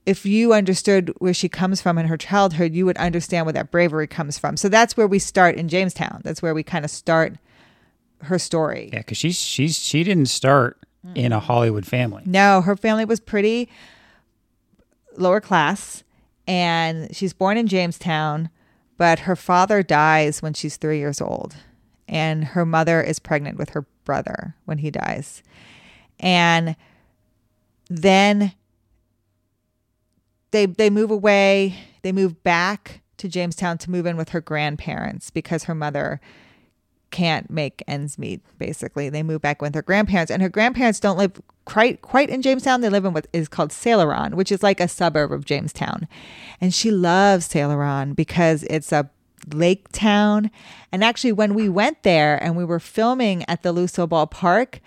if 0.06 0.26
you 0.26 0.54
understood 0.54 1.12
where 1.18 1.34
she 1.34 1.50
comes 1.50 1.82
from 1.82 1.98
in 1.98 2.06
her 2.06 2.18
childhood, 2.18 2.74
you 2.74 2.86
would 2.86 2.98
understand 2.98 3.46
where 3.48 3.54
that 3.54 3.72
bravery 3.72 4.08
comes 4.08 4.38
from. 4.38 4.56
So 4.56 4.70
that's 4.70 4.96
where 4.96 5.08
we 5.08 5.18
start 5.18 5.56
in 5.56 5.68
Jamestown. 5.68 6.22
That's 6.24 6.42
where 6.42 6.54
we 6.54 6.62
kind 6.62 6.86
of 6.86 6.92
start 6.92 7.38
her 8.26 8.40
story. 8.40 8.90
Yeah, 8.92 9.00
because 9.00 9.18
she's 9.18 9.40
she's 9.40 9.80
she 9.80 10.04
didn't 10.04 10.28
start 10.28 10.80
in 11.14 11.32
a 11.32 11.40
Hollywood 11.40 11.86
family. 11.86 12.24
No, 12.26 12.62
her 12.62 12.76
family 12.76 13.06
was 13.06 13.20
pretty 13.20 13.70
lower 15.18 15.40
class 15.40 16.04
and 16.48 17.16
she's 17.16 17.34
born 17.34 17.58
in 17.58 17.68
Jamestown, 17.68 18.50
but 18.98 19.20
her 19.20 19.36
father 19.36 19.84
dies 19.84 20.42
when 20.42 20.54
she's 20.54 20.78
three 20.78 21.00
years 21.00 21.22
old, 21.22 21.56
and 22.08 22.44
her 22.46 22.66
mother 22.66 23.02
is 23.02 23.20
pregnant 23.20 23.58
with 23.58 23.72
her 23.72 23.86
brother 24.04 24.56
when 24.66 24.80
he 24.80 24.92
dies, 24.92 25.42
and 26.20 26.76
then 27.90 28.54
they 30.52 30.66
they 30.66 30.90
move 30.90 31.12
away. 31.12 31.76
They 32.04 32.12
move 32.12 32.44
back 32.44 33.02
to 33.18 33.28
Jamestown 33.28 33.78
to 33.80 33.92
move 33.92 34.06
in 34.06 34.18
with 34.18 34.30
her 34.30 34.42
grandparents 34.42 35.32
because 35.32 35.64
her 35.64 35.76
mother 35.76 36.22
can't 37.12 37.50
make 37.50 37.84
ends 37.88 38.18
meet 38.18 38.42
basically. 38.58 39.10
They 39.10 39.24
move 39.24 39.42
back 39.42 39.62
with 39.62 39.76
her 39.76 39.82
grandparents 39.82 40.32
and 40.32 40.42
her 40.42 40.50
grandparents 40.50 41.00
don't 41.00 41.18
live 41.18 41.42
quite 41.66 42.02
quite 42.02 42.30
in 42.30 42.42
jamestown. 42.42 42.82
They 42.82 42.90
live 42.90 43.06
in 43.06 43.14
what 43.14 43.28
is 43.34 43.48
called 43.48 43.72
Celoron, 43.72 44.36
which 44.36 44.52
is 44.52 44.64
like 44.64 44.80
a 44.80 44.88
suburb 44.88 45.32
of 45.32 45.46
jamestown. 45.46 46.08
And 46.62 46.74
she 46.74 46.92
loves 46.92 47.48
Celoron 47.48 48.16
because 48.16 48.64
it's 48.64 48.92
a 48.92 49.10
lake 49.54 49.88
town. 49.92 50.52
And 50.92 51.04
actually 51.04 51.32
when 51.32 51.54
we 51.54 51.70
went 51.70 52.04
there 52.04 52.42
and 52.44 52.56
we 52.56 52.66
were 52.66 52.80
filming 52.80 53.44
at 53.48 53.64
the 53.64 53.72
lucille 53.72 54.08
ball 54.08 54.28
park 54.28 54.82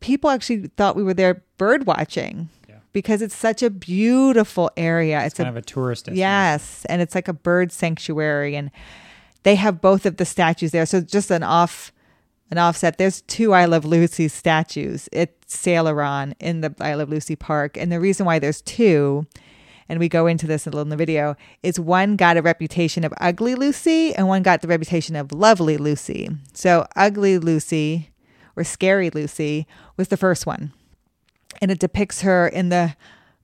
people 0.00 0.30
actually 0.30 0.68
thought 0.76 0.96
we 0.96 1.02
were 1.02 1.14
there 1.14 1.42
bird 1.58 1.86
watching 1.86 2.48
because 2.92 3.22
it's 3.22 3.36
such 3.36 3.62
a 3.62 3.70
beautiful 3.70 4.70
area. 4.76 5.18
It's, 5.18 5.26
it's 5.26 5.36
kind 5.36 5.48
a, 5.48 5.50
of 5.50 5.56
a 5.56 5.62
tourist 5.62 6.06
destination. 6.06 6.20
yes 6.20 6.84
and 6.88 7.02
it's 7.02 7.14
like 7.14 7.28
a 7.28 7.32
bird 7.32 7.72
sanctuary. 7.72 8.56
And 8.56 8.70
they 9.42 9.54
have 9.56 9.80
both 9.80 10.06
of 10.06 10.16
the 10.16 10.24
statues 10.24 10.72
there. 10.72 10.86
So 10.86 11.00
just 11.00 11.30
an 11.30 11.42
off 11.42 11.92
an 12.50 12.58
offset. 12.58 12.98
There's 12.98 13.22
two 13.22 13.52
I 13.52 13.64
Love 13.64 13.84
Lucy 13.84 14.28
statues 14.28 15.08
at 15.12 15.40
Celoron 15.42 16.34
in 16.40 16.60
the 16.60 16.74
I 16.80 16.94
Love 16.94 17.08
Lucy 17.08 17.36
Park. 17.36 17.76
And 17.76 17.92
the 17.92 18.00
reason 18.00 18.26
why 18.26 18.38
there's 18.38 18.60
two, 18.60 19.26
and 19.88 20.00
we 20.00 20.08
go 20.08 20.26
into 20.26 20.46
this 20.46 20.66
a 20.66 20.70
little 20.70 20.82
in 20.82 20.88
the 20.88 20.96
video, 20.96 21.36
is 21.62 21.78
one 21.78 22.16
got 22.16 22.36
a 22.36 22.42
reputation 22.42 23.04
of 23.04 23.14
ugly 23.20 23.54
Lucy 23.54 24.14
and 24.14 24.26
one 24.26 24.42
got 24.42 24.62
the 24.62 24.68
reputation 24.68 25.14
of 25.14 25.32
lovely 25.32 25.76
Lucy. 25.76 26.28
So 26.52 26.86
ugly 26.96 27.38
Lucy 27.38 28.10
or 28.56 28.64
scary 28.64 29.10
Lucy 29.10 29.66
was 29.96 30.08
the 30.08 30.16
first 30.16 30.44
one. 30.44 30.72
And 31.62 31.70
it 31.70 31.78
depicts 31.78 32.22
her 32.22 32.48
in 32.48 32.68
the 32.70 32.96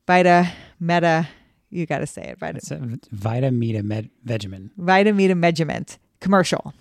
Vita 0.06 0.52
Meta 0.80 1.28
you 1.70 1.86
got 1.86 1.98
to 1.98 2.06
say 2.06 2.22
it. 2.22 2.38
Vita, 2.38 2.58
it's 2.58 2.70
a 2.70 2.98
Vita 3.10 3.50
Meta 3.50 3.82
Med- 3.82 4.10
Vegemin. 4.24 4.70
Vita 4.76 5.12
Meta 5.12 5.98
commercial. 6.20 6.72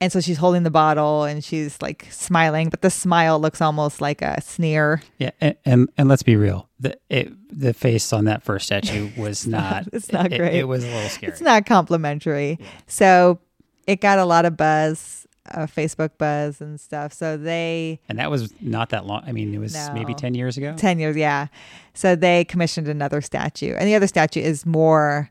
And 0.00 0.10
so 0.10 0.20
she's 0.20 0.38
holding 0.38 0.64
the 0.64 0.70
bottle 0.70 1.22
and 1.22 1.44
she's 1.44 1.80
like 1.80 2.08
smiling, 2.10 2.70
but 2.70 2.82
the 2.82 2.90
smile 2.90 3.38
looks 3.38 3.60
almost 3.60 4.00
like 4.00 4.20
a 4.20 4.40
sneer. 4.40 5.00
Yeah, 5.18 5.30
and 5.40 5.54
and, 5.64 5.88
and 5.96 6.08
let's 6.08 6.24
be 6.24 6.34
real, 6.34 6.68
the 6.80 6.98
it, 7.08 7.32
the 7.56 7.72
face 7.72 8.12
on 8.12 8.24
that 8.24 8.42
first 8.42 8.66
statue 8.66 9.10
was 9.16 9.46
not. 9.46 9.86
it's 9.92 10.10
not 10.10 10.32
it, 10.32 10.38
great. 10.38 10.54
It, 10.54 10.64
was 10.64 10.82
a 10.82 10.88
little 10.88 11.08
scary. 11.08 11.30
It's 11.30 11.40
not 11.40 11.66
complimentary. 11.66 12.58
So 12.88 13.38
it 13.86 14.00
got 14.00 14.18
a 14.18 14.24
lot 14.24 14.44
of 14.44 14.56
buzz 14.56 15.21
uh, 15.52 15.66
Facebook 15.66 16.10
buzz 16.18 16.60
and 16.60 16.80
stuff. 16.80 17.12
So 17.12 17.36
they 17.36 18.00
and 18.08 18.18
that 18.18 18.30
was 18.30 18.52
not 18.60 18.90
that 18.90 19.06
long. 19.06 19.22
I 19.26 19.32
mean, 19.32 19.54
it 19.54 19.58
was 19.58 19.74
no, 19.74 19.92
maybe 19.94 20.14
ten 20.14 20.34
years 20.34 20.56
ago. 20.56 20.74
Ten 20.76 20.98
years, 20.98 21.16
yeah. 21.16 21.48
So 21.94 22.16
they 22.16 22.44
commissioned 22.44 22.88
another 22.88 23.20
statue, 23.20 23.74
and 23.74 23.88
the 23.88 23.94
other 23.94 24.06
statue 24.06 24.40
is 24.40 24.66
more. 24.66 25.30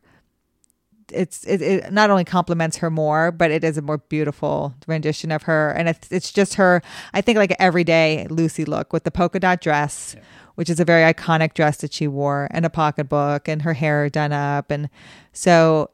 It's 1.11 1.43
it, 1.43 1.61
it 1.61 1.91
not 1.91 2.09
only 2.09 2.23
complements 2.23 2.77
her 2.77 2.89
more, 2.89 3.31
but 3.31 3.51
it 3.51 3.63
is 3.63 3.77
a 3.77 3.81
more 3.81 3.97
beautiful 3.97 4.73
rendition 4.87 5.31
of 5.31 5.43
her, 5.43 5.71
and 5.71 5.89
it's 5.89 6.11
it's 6.11 6.31
just 6.31 6.55
her. 6.55 6.81
I 7.13 7.21
think 7.21 7.37
like 7.37 7.53
everyday 7.59 8.27
Lucy 8.29 8.65
look 8.65 8.93
with 8.93 9.03
the 9.03 9.11
polka 9.11 9.39
dot 9.39 9.61
dress. 9.61 10.15
Yeah 10.17 10.23
which 10.55 10.69
is 10.69 10.79
a 10.79 10.85
very 10.85 11.11
iconic 11.11 11.53
dress 11.53 11.77
that 11.77 11.93
she 11.93 12.07
wore, 12.07 12.47
and 12.51 12.65
a 12.65 12.69
pocketbook, 12.69 13.47
and 13.47 13.61
her 13.61 13.73
hair 13.73 14.09
done 14.09 14.31
up. 14.31 14.69
And 14.69 14.89
so 15.31 15.89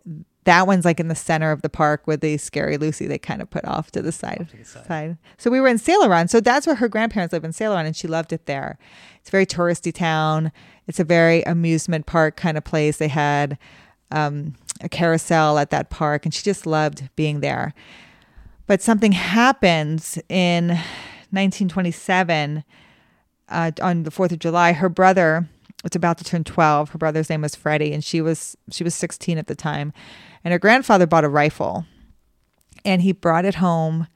that 0.48 0.66
one's 0.66 0.86
like 0.86 1.01
in 1.01 1.10
the 1.10 1.16
center 1.16 1.51
of 1.51 1.62
the 1.62 1.68
park 1.68 2.08
with 2.08 2.22
the 2.22 2.38
scary 2.38 2.77
Lucy 2.77 3.06
they 3.06 3.18
kind 3.18 3.42
of 3.42 3.50
put 3.50 3.66
off 3.66 3.92
to 3.92 4.01
the 4.01 4.13
side. 4.13 4.48
To 4.50 4.58
the 4.58 4.63
side. 4.63 4.86
side. 4.86 5.18
So 5.38 5.51
we 5.51 5.60
were 5.60 5.68
in 5.68 5.77
Celoron. 5.77 6.30
So 6.30 6.39
that's 6.39 6.66
where 6.66 6.77
her 6.77 6.88
grandparents 6.88 7.34
live 7.34 7.44
in 7.44 7.51
Celoron 7.51 7.86
and 7.86 7.96
she 7.96 8.08
loved 8.08 8.32
it 8.32 8.46
there. 8.46 8.80
It's 9.20 9.27
a 9.27 9.32
very 9.32 9.46
touristy 9.46 9.94
town. 9.94 10.54
It's 10.88 11.01
a 11.01 11.04
very 11.04 11.44
amusement 11.44 12.06
park 12.06 12.38
kind 12.38 12.58
of 12.58 12.63
place. 12.63 12.96
They 12.96 13.10
had 13.10 13.58
um, 14.10 14.56
a 14.80 14.88
carousel 14.88 15.58
at 15.58 15.70
that 15.72 15.89
park 15.89 16.24
and 16.24 16.34
she 16.34 16.44
just 16.44 16.66
loved 16.66 17.10
being 17.18 17.42
there. 17.42 17.74
But 18.68 18.82
something 18.82 19.12
happens 19.12 20.18
in 20.30 20.70
1927 21.32 22.63
uh, 23.50 23.72
on 23.82 24.04
the 24.04 24.12
4th 24.12 24.32
of 24.32 24.39
July. 24.39 24.72
Her 24.72 24.88
brother 24.88 25.50
was 25.84 25.94
about 25.94 26.18
to 26.20 26.24
turn 26.24 26.46
12. 26.46 26.92
Her 26.92 26.98
brother's 26.98 27.30
name 27.30 27.42
was 27.42 27.54
Freddie 27.54 27.92
and 27.92 28.01
she 28.01 28.22
was 28.22 28.56
she 28.72 28.86
was 28.86 28.96
16 28.96 29.38
at 29.38 29.48
the 29.48 29.56
time 29.56 29.92
and 30.48 30.54
her 30.54 30.60
grandfather 30.60 31.06
bought 31.06 31.25
a 31.25 31.30
rifle 31.30 31.86
and 32.86 33.01
he 33.01 33.12
brought 33.12 33.44
it 33.44 33.56
home 33.56 34.08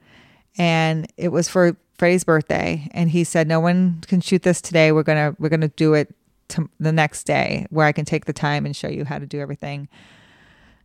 and 0.56 1.06
it 1.18 1.28
was 1.28 1.46
for 1.46 1.76
Freddie's 1.98 2.24
birthday 2.24 2.88
and 2.92 3.10
he 3.10 3.22
said 3.22 3.46
no 3.46 3.60
one 3.60 4.02
can 4.06 4.22
shoot 4.22 4.42
this 4.42 4.62
today 4.62 4.92
we're 4.92 5.02
going 5.02 5.18
to 5.18 5.36
we're 5.38 5.50
going 5.50 5.60
to 5.60 5.68
do 5.68 5.92
it 5.92 6.14
to 6.48 6.70
the 6.80 6.90
next 6.90 7.24
day 7.24 7.66
where 7.68 7.86
I 7.86 7.92
can 7.92 8.06
take 8.06 8.24
the 8.24 8.32
time 8.32 8.64
and 8.64 8.74
show 8.74 8.88
you 8.88 9.04
how 9.04 9.18
to 9.18 9.26
do 9.26 9.40
everything. 9.40 9.90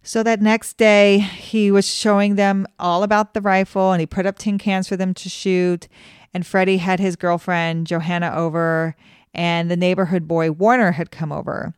So 0.04 0.22
that 0.22 0.42
next 0.42 0.76
day 0.76 1.20
he 1.20 1.72
was 1.72 1.88
showing 1.88 2.36
them 2.36 2.68
all 2.78 3.02
about 3.02 3.34
the 3.34 3.40
rifle 3.40 3.94
and 3.94 4.02
he 4.02 4.06
put 4.06 4.26
up 4.26 4.38
tin 4.38 4.58
cans 4.58 4.90
for 4.90 4.98
them 4.98 5.14
to 5.14 5.30
shoot 5.30 5.88
and 6.34 6.46
Freddie 6.46 6.80
had 6.80 7.00
his 7.00 7.16
girlfriend 7.16 7.88
Johanna 7.88 8.34
over 8.36 8.98
and 9.34 9.72
the 9.72 9.78
neighborhood 9.78 10.28
boy 10.28 10.52
Warner 10.52 10.92
had 10.92 11.10
come 11.10 11.32
over. 11.32 11.74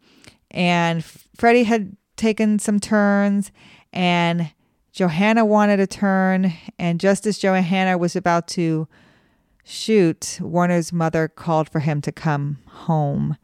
And 0.49 1.05
Freddie 1.35 1.65
had 1.65 1.95
taken 2.19 2.59
some 2.59 2.79
turns 2.79 3.51
and 3.91 4.51
Johanna 4.91 5.45
wanted 5.45 5.79
a 5.79 5.88
turn. 5.88 6.53
And 6.77 6.99
just 6.99 7.25
as 7.25 7.39
Johanna 7.39 7.97
was 7.97 8.15
about 8.15 8.47
to 8.49 8.88
shoot, 9.63 10.38
Warner's 10.41 10.91
mother 10.91 11.27
called 11.27 11.69
for 11.69 11.79
him 11.79 12.01
to 12.01 12.11
come 12.11 12.59
home. 12.67 13.38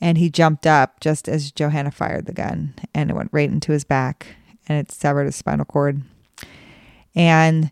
And 0.00 0.16
he 0.16 0.30
jumped 0.30 0.66
up 0.66 1.00
just 1.00 1.28
as 1.28 1.50
Johanna 1.52 1.90
fired 1.90 2.26
the 2.26 2.32
gun 2.32 2.74
and 2.94 3.10
it 3.10 3.14
went 3.14 3.30
right 3.32 3.50
into 3.50 3.72
his 3.72 3.84
back 3.84 4.36
and 4.68 4.78
it 4.78 4.92
severed 4.92 5.24
his 5.24 5.36
spinal 5.36 5.64
cord. 5.64 6.02
And 7.14 7.70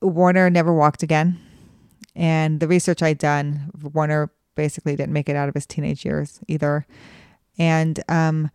Warner 0.00 0.48
never 0.48 0.72
walked 0.72 1.02
again. 1.02 1.38
And 2.16 2.60
the 2.60 2.68
research 2.68 3.02
I'd 3.02 3.18
done, 3.18 3.70
Warner 3.92 4.30
basically 4.54 4.96
didn't 4.96 5.12
make 5.12 5.28
it 5.28 5.36
out 5.36 5.48
of 5.48 5.54
his 5.54 5.66
teenage 5.66 6.04
years 6.04 6.40
either. 6.48 6.86
And 7.58 8.02
um, 8.08 8.50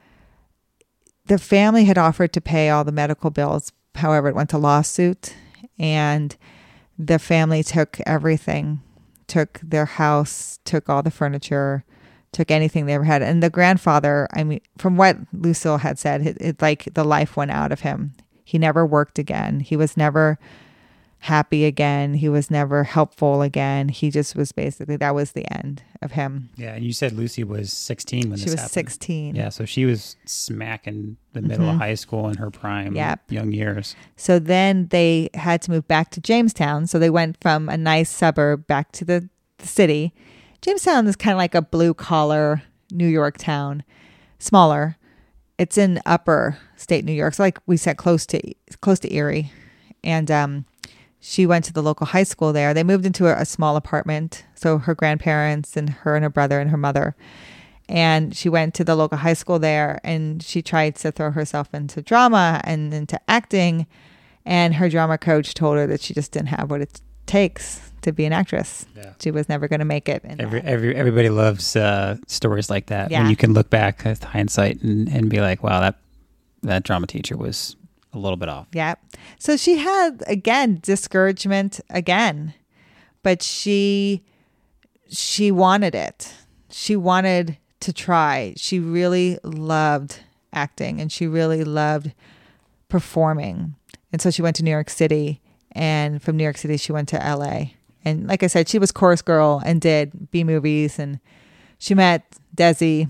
the 1.26 1.38
family 1.38 1.86
had 1.86 1.98
offered 1.98 2.34
to 2.34 2.42
pay 2.42 2.70
all 2.70 2.84
the 2.84 2.92
medical 2.92 3.30
bills. 3.30 3.72
However, 3.96 4.30
it 4.30 4.36
went 4.36 4.50
to 4.50 4.58
lawsuit, 4.58 5.36
and 5.80 6.36
the 6.98 7.20
family 7.20 7.64
took 7.64 8.00
everything, 8.06 8.82
took 9.28 9.60
their 9.64 9.86
house, 9.86 10.60
took 10.66 10.90
all 10.90 11.04
the 11.04 11.12
furniture, 11.12 11.86
took 12.32 12.52
anything 12.52 12.86
they 12.86 12.94
ever 12.94 13.04
had. 13.04 13.22
And 13.22 13.42
the 13.42 13.50
grandfather, 13.50 14.28
I 14.34 14.44
mean, 14.44 14.62
from 14.78 14.98
what 14.98 15.18
Lucille 15.32 15.78
had 15.78 16.00
said, 16.00 16.26
it, 16.26 16.38
it 16.42 16.62
like 16.62 16.90
the 16.94 17.04
life 17.04 17.38
went 17.38 17.52
out 17.52 17.72
of 17.72 17.82
him. 17.82 18.14
He 18.44 18.58
never 18.58 18.86
worked 18.86 19.18
again. 19.20 19.62
He 19.62 19.78
was 19.78 19.96
never 19.96 20.38
happy 21.24 21.64
again. 21.64 22.16
He 22.16 22.28
was 22.28 22.52
never 22.52 22.84
helpful 22.84 23.42
again. 23.42 23.88
He 23.88 24.12
just 24.12 24.36
was 24.36 24.52
basically 24.52 24.98
that 24.98 25.16
was 25.16 25.32
the 25.32 25.50
end 25.54 25.82
of 26.02 26.12
him. 26.12 26.50
Yeah, 26.58 26.74
and 26.76 26.84
you 26.84 26.92
said 26.92 27.14
Lucy 27.14 27.46
was 27.46 27.72
16 27.72 28.30
when 28.30 28.38
she 28.38 28.44
this 28.46 28.54
was 28.56 28.60
happened. 28.60 28.72
16. 28.74 29.36
Yeah, 29.36 29.48
so 29.48 29.64
she 29.64 29.86
was 29.86 30.18
smack 30.26 30.86
in 30.86 31.16
the 31.32 31.42
middle 31.42 31.66
Mhm. 31.68 31.76
of 31.76 31.78
high 31.80 31.94
school 31.96 32.28
in 32.28 32.36
her 32.38 32.52
prime 32.52 32.94
Yep. 32.96 33.32
young 33.32 33.54
years. 33.54 33.96
So 34.18 34.38
then 34.38 34.88
they 34.90 35.30
had 35.34 35.62
to 35.62 35.72
move 35.72 35.88
back 35.88 36.10
to 36.12 36.20
Jamestown. 36.22 36.88
So 36.88 37.00
they 37.00 37.10
went 37.10 37.38
from 37.42 37.70
a 37.70 37.78
nice 37.78 38.10
suburb 38.10 38.68
back 38.68 38.92
to 38.94 39.06
the, 39.06 39.30
the 39.60 39.68
city. 39.68 40.14
Jamestown 40.62 41.08
is 41.08 41.16
kind 41.16 41.32
of 41.34 41.38
like 41.38 41.56
a 41.56 41.62
blue 41.62 41.94
collar 41.94 42.64
New 42.92 43.08
York 43.08 43.38
town, 43.38 43.84
smaller. 44.40 44.98
It's 45.58 45.78
in 45.78 46.02
upper 46.06 46.58
state 46.76 47.06
New 47.06 47.14
York. 47.14 47.36
So 47.36 47.44
like 47.44 47.60
we 47.66 47.78
said, 47.78 47.96
close 47.96 48.26
to 48.28 48.42
close 48.82 49.00
to 49.00 49.14
Erie. 49.14 49.52
And 50.04 50.30
um, 50.30 50.66
she 51.26 51.46
went 51.46 51.64
to 51.64 51.72
the 51.72 51.82
local 51.82 52.06
high 52.06 52.24
school 52.24 52.52
there. 52.52 52.74
They 52.74 52.84
moved 52.84 53.06
into 53.06 53.28
a, 53.28 53.42
a 53.42 53.46
small 53.46 53.78
apartment. 53.78 54.44
So 54.56 54.78
her 54.78 54.94
grandparents 54.94 55.78
and 55.78 55.90
her 55.90 56.18
and 56.18 56.24
her 56.24 56.30
brother 56.30 56.60
and 56.60 56.70
her 56.70 56.76
mother. 56.78 57.16
And 57.88 58.36
she 58.36 58.50
went 58.50 58.74
to 58.76 58.84
the 58.84 58.94
local 58.94 59.18
high 59.18 59.34
school 59.34 59.58
there 59.58 60.02
and 60.04 60.44
she 60.44 60.62
tried 60.62 60.96
to 60.98 61.14
throw 61.14 61.32
herself 61.32 61.74
into 61.74 62.02
drama 62.02 62.60
and 62.66 62.94
into 62.94 63.18
acting. 63.30 63.88
And 64.46 64.76
her 64.76 64.90
drama 64.90 65.18
coach 65.18 65.54
told 65.54 65.78
her 65.78 65.88
that 65.88 66.02
she 66.02 66.14
just 66.14 66.34
didn't 66.34 66.50
have 66.50 66.70
what 66.70 66.82
it 66.82 67.00
takes 67.26 67.90
to 68.02 68.12
be 68.12 68.26
an 68.26 68.34
actress. 68.34 68.86
Yeah. 68.94 69.14
She 69.22 69.32
was 69.32 69.48
never 69.48 69.70
going 69.70 69.80
to 69.80 69.86
make 69.86 70.10
it. 70.10 70.26
Every, 70.26 70.60
that. 70.60 70.68
every 70.70 70.94
everybody 70.94 71.30
loves 71.30 71.78
uh, 71.78 72.18
stories 72.28 72.70
like 72.70 72.88
that 72.88 73.12
Yeah. 73.12 73.22
when 73.22 73.30
you 73.30 73.38
can 73.38 73.54
look 73.54 73.70
back 73.70 74.04
with 74.04 74.26
hindsight 74.26 74.82
and, 74.82 75.08
and 75.08 75.30
be 75.30 75.40
like, 75.40 75.64
wow, 75.64 75.80
that 75.80 75.96
that 76.64 76.84
drama 76.84 77.08
teacher 77.08 77.38
was 77.38 77.78
a 78.14 78.20
little 78.20 78.38
bit 78.38 78.50
off. 78.50 78.68
Yeah. 78.74 78.96
So 79.40 79.58
she 79.58 79.78
had 79.78 80.24
again 80.28 80.80
discouragement 80.82 81.80
again, 81.90 82.54
but 83.24 83.42
she 83.42 84.24
she 85.10 85.52
wanted 85.52 85.96
it. 85.96 86.34
She 86.70 86.96
wanted 86.96 87.58
to 87.82 87.94
try. 87.94 88.54
She 88.58 88.80
really 88.80 89.38
loved 89.44 90.20
acting 90.54 91.02
and 91.02 91.12
she 91.12 91.28
really 91.28 91.64
loved 91.64 92.14
performing. 92.90 93.76
And 94.12 94.22
so 94.22 94.30
she 94.30 94.42
went 94.42 94.56
to 94.58 94.64
New 94.64 94.72
York 94.72 94.90
City 94.90 95.42
and 95.72 96.22
from 96.22 96.38
New 96.38 96.44
York 96.44 96.58
City 96.58 96.78
she 96.78 96.92
went 96.92 97.10
to 97.10 97.18
LA. 97.18 97.72
And 98.06 98.28
like 98.28 98.44
I 98.44 98.48
said, 98.48 98.68
she 98.68 98.80
was 98.80 98.92
chorus 98.92 99.22
girl 99.22 99.62
and 99.66 99.82
did 99.82 100.32
B 100.32 100.44
movies 100.44 101.00
and 101.00 101.20
she 101.80 101.96
met 101.96 102.24
Desi 102.56 103.10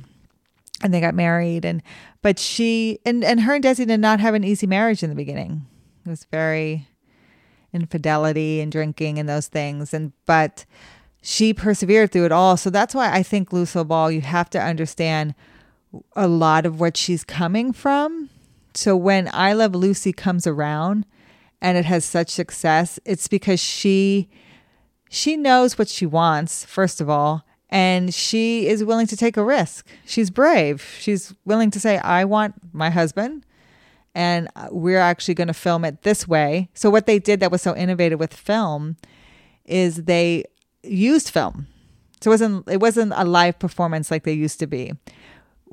and 0.83 0.93
they 0.93 0.99
got 0.99 1.15
married 1.15 1.65
and 1.65 1.81
but 2.21 2.37
she 2.37 2.99
and, 3.05 3.23
and 3.23 3.41
her 3.41 3.55
and 3.55 3.63
Desi 3.63 3.87
did 3.87 3.99
not 3.99 4.19
have 4.19 4.35
an 4.35 4.43
easy 4.43 4.67
marriage 4.67 5.01
in 5.01 5.09
the 5.09 5.15
beginning. 5.15 5.65
It 6.05 6.09
was 6.09 6.25
very 6.25 6.87
infidelity 7.73 8.61
and 8.61 8.71
drinking 8.71 9.17
and 9.17 9.27
those 9.27 9.47
things 9.47 9.93
and 9.93 10.11
but 10.25 10.65
she 11.25 11.53
persevered 11.53 12.11
through 12.11 12.25
it 12.25 12.31
all. 12.33 12.57
So 12.57 12.69
that's 12.69 12.93
why 12.93 13.11
I 13.11 13.23
think 13.23 13.53
Lucille 13.53 13.85
Ball, 13.85 14.11
you 14.11 14.21
have 14.21 14.49
to 14.51 14.61
understand 14.61 15.33
a 16.17 16.27
lot 16.27 16.65
of 16.65 16.81
what 16.81 16.97
she's 16.97 17.23
coming 17.23 17.71
from. 17.71 18.29
So 18.75 18.97
when 18.97 19.29
I 19.31 19.53
Love 19.53 19.73
Lucy 19.73 20.11
comes 20.11 20.45
around 20.45 21.05
and 21.61 21.77
it 21.77 21.85
has 21.85 22.03
such 22.03 22.29
success, 22.29 22.99
it's 23.05 23.29
because 23.29 23.59
she 23.61 24.29
she 25.09 25.37
knows 25.37 25.77
what 25.77 25.87
she 25.87 26.07
wants, 26.07 26.65
first 26.65 26.99
of 26.99 27.07
all, 27.07 27.45
and 27.73 28.13
she 28.13 28.67
is 28.67 28.83
willing 28.83 29.07
to 29.07 29.17
take 29.17 29.35
a 29.35 29.43
risk. 29.43 29.87
She's 30.05 30.29
brave. 30.29 30.95
She's 30.99 31.33
willing 31.43 31.71
to 31.71 31.79
say, 31.79 31.97
I 31.97 32.23
want 32.23 32.53
my 32.71 32.91
husband, 32.91 33.47
and 34.13 34.47
uh, 34.55 34.67
we're 34.69 34.99
actually 34.99 35.33
going 35.33 35.47
to 35.47 35.55
film 35.55 35.83
it 35.83 36.03
this 36.03 36.27
way. 36.27 36.69
So, 36.75 36.91
what 36.91 37.07
they 37.07 37.17
did 37.17 37.39
that 37.39 37.51
was 37.51 37.63
so 37.63 37.75
innovative 37.75 38.19
with 38.19 38.31
film 38.31 38.95
is 39.65 40.03
they 40.03 40.43
used 40.83 41.31
film. 41.31 41.65
So 42.21 42.29
it 42.29 42.33
wasn't 42.33 42.69
it 42.69 42.79
wasn't 42.79 43.11
a 43.15 43.25
live 43.25 43.57
performance 43.57 44.11
like 44.11 44.23
they 44.23 44.33
used 44.33 44.59
to 44.59 44.67
be, 44.67 44.93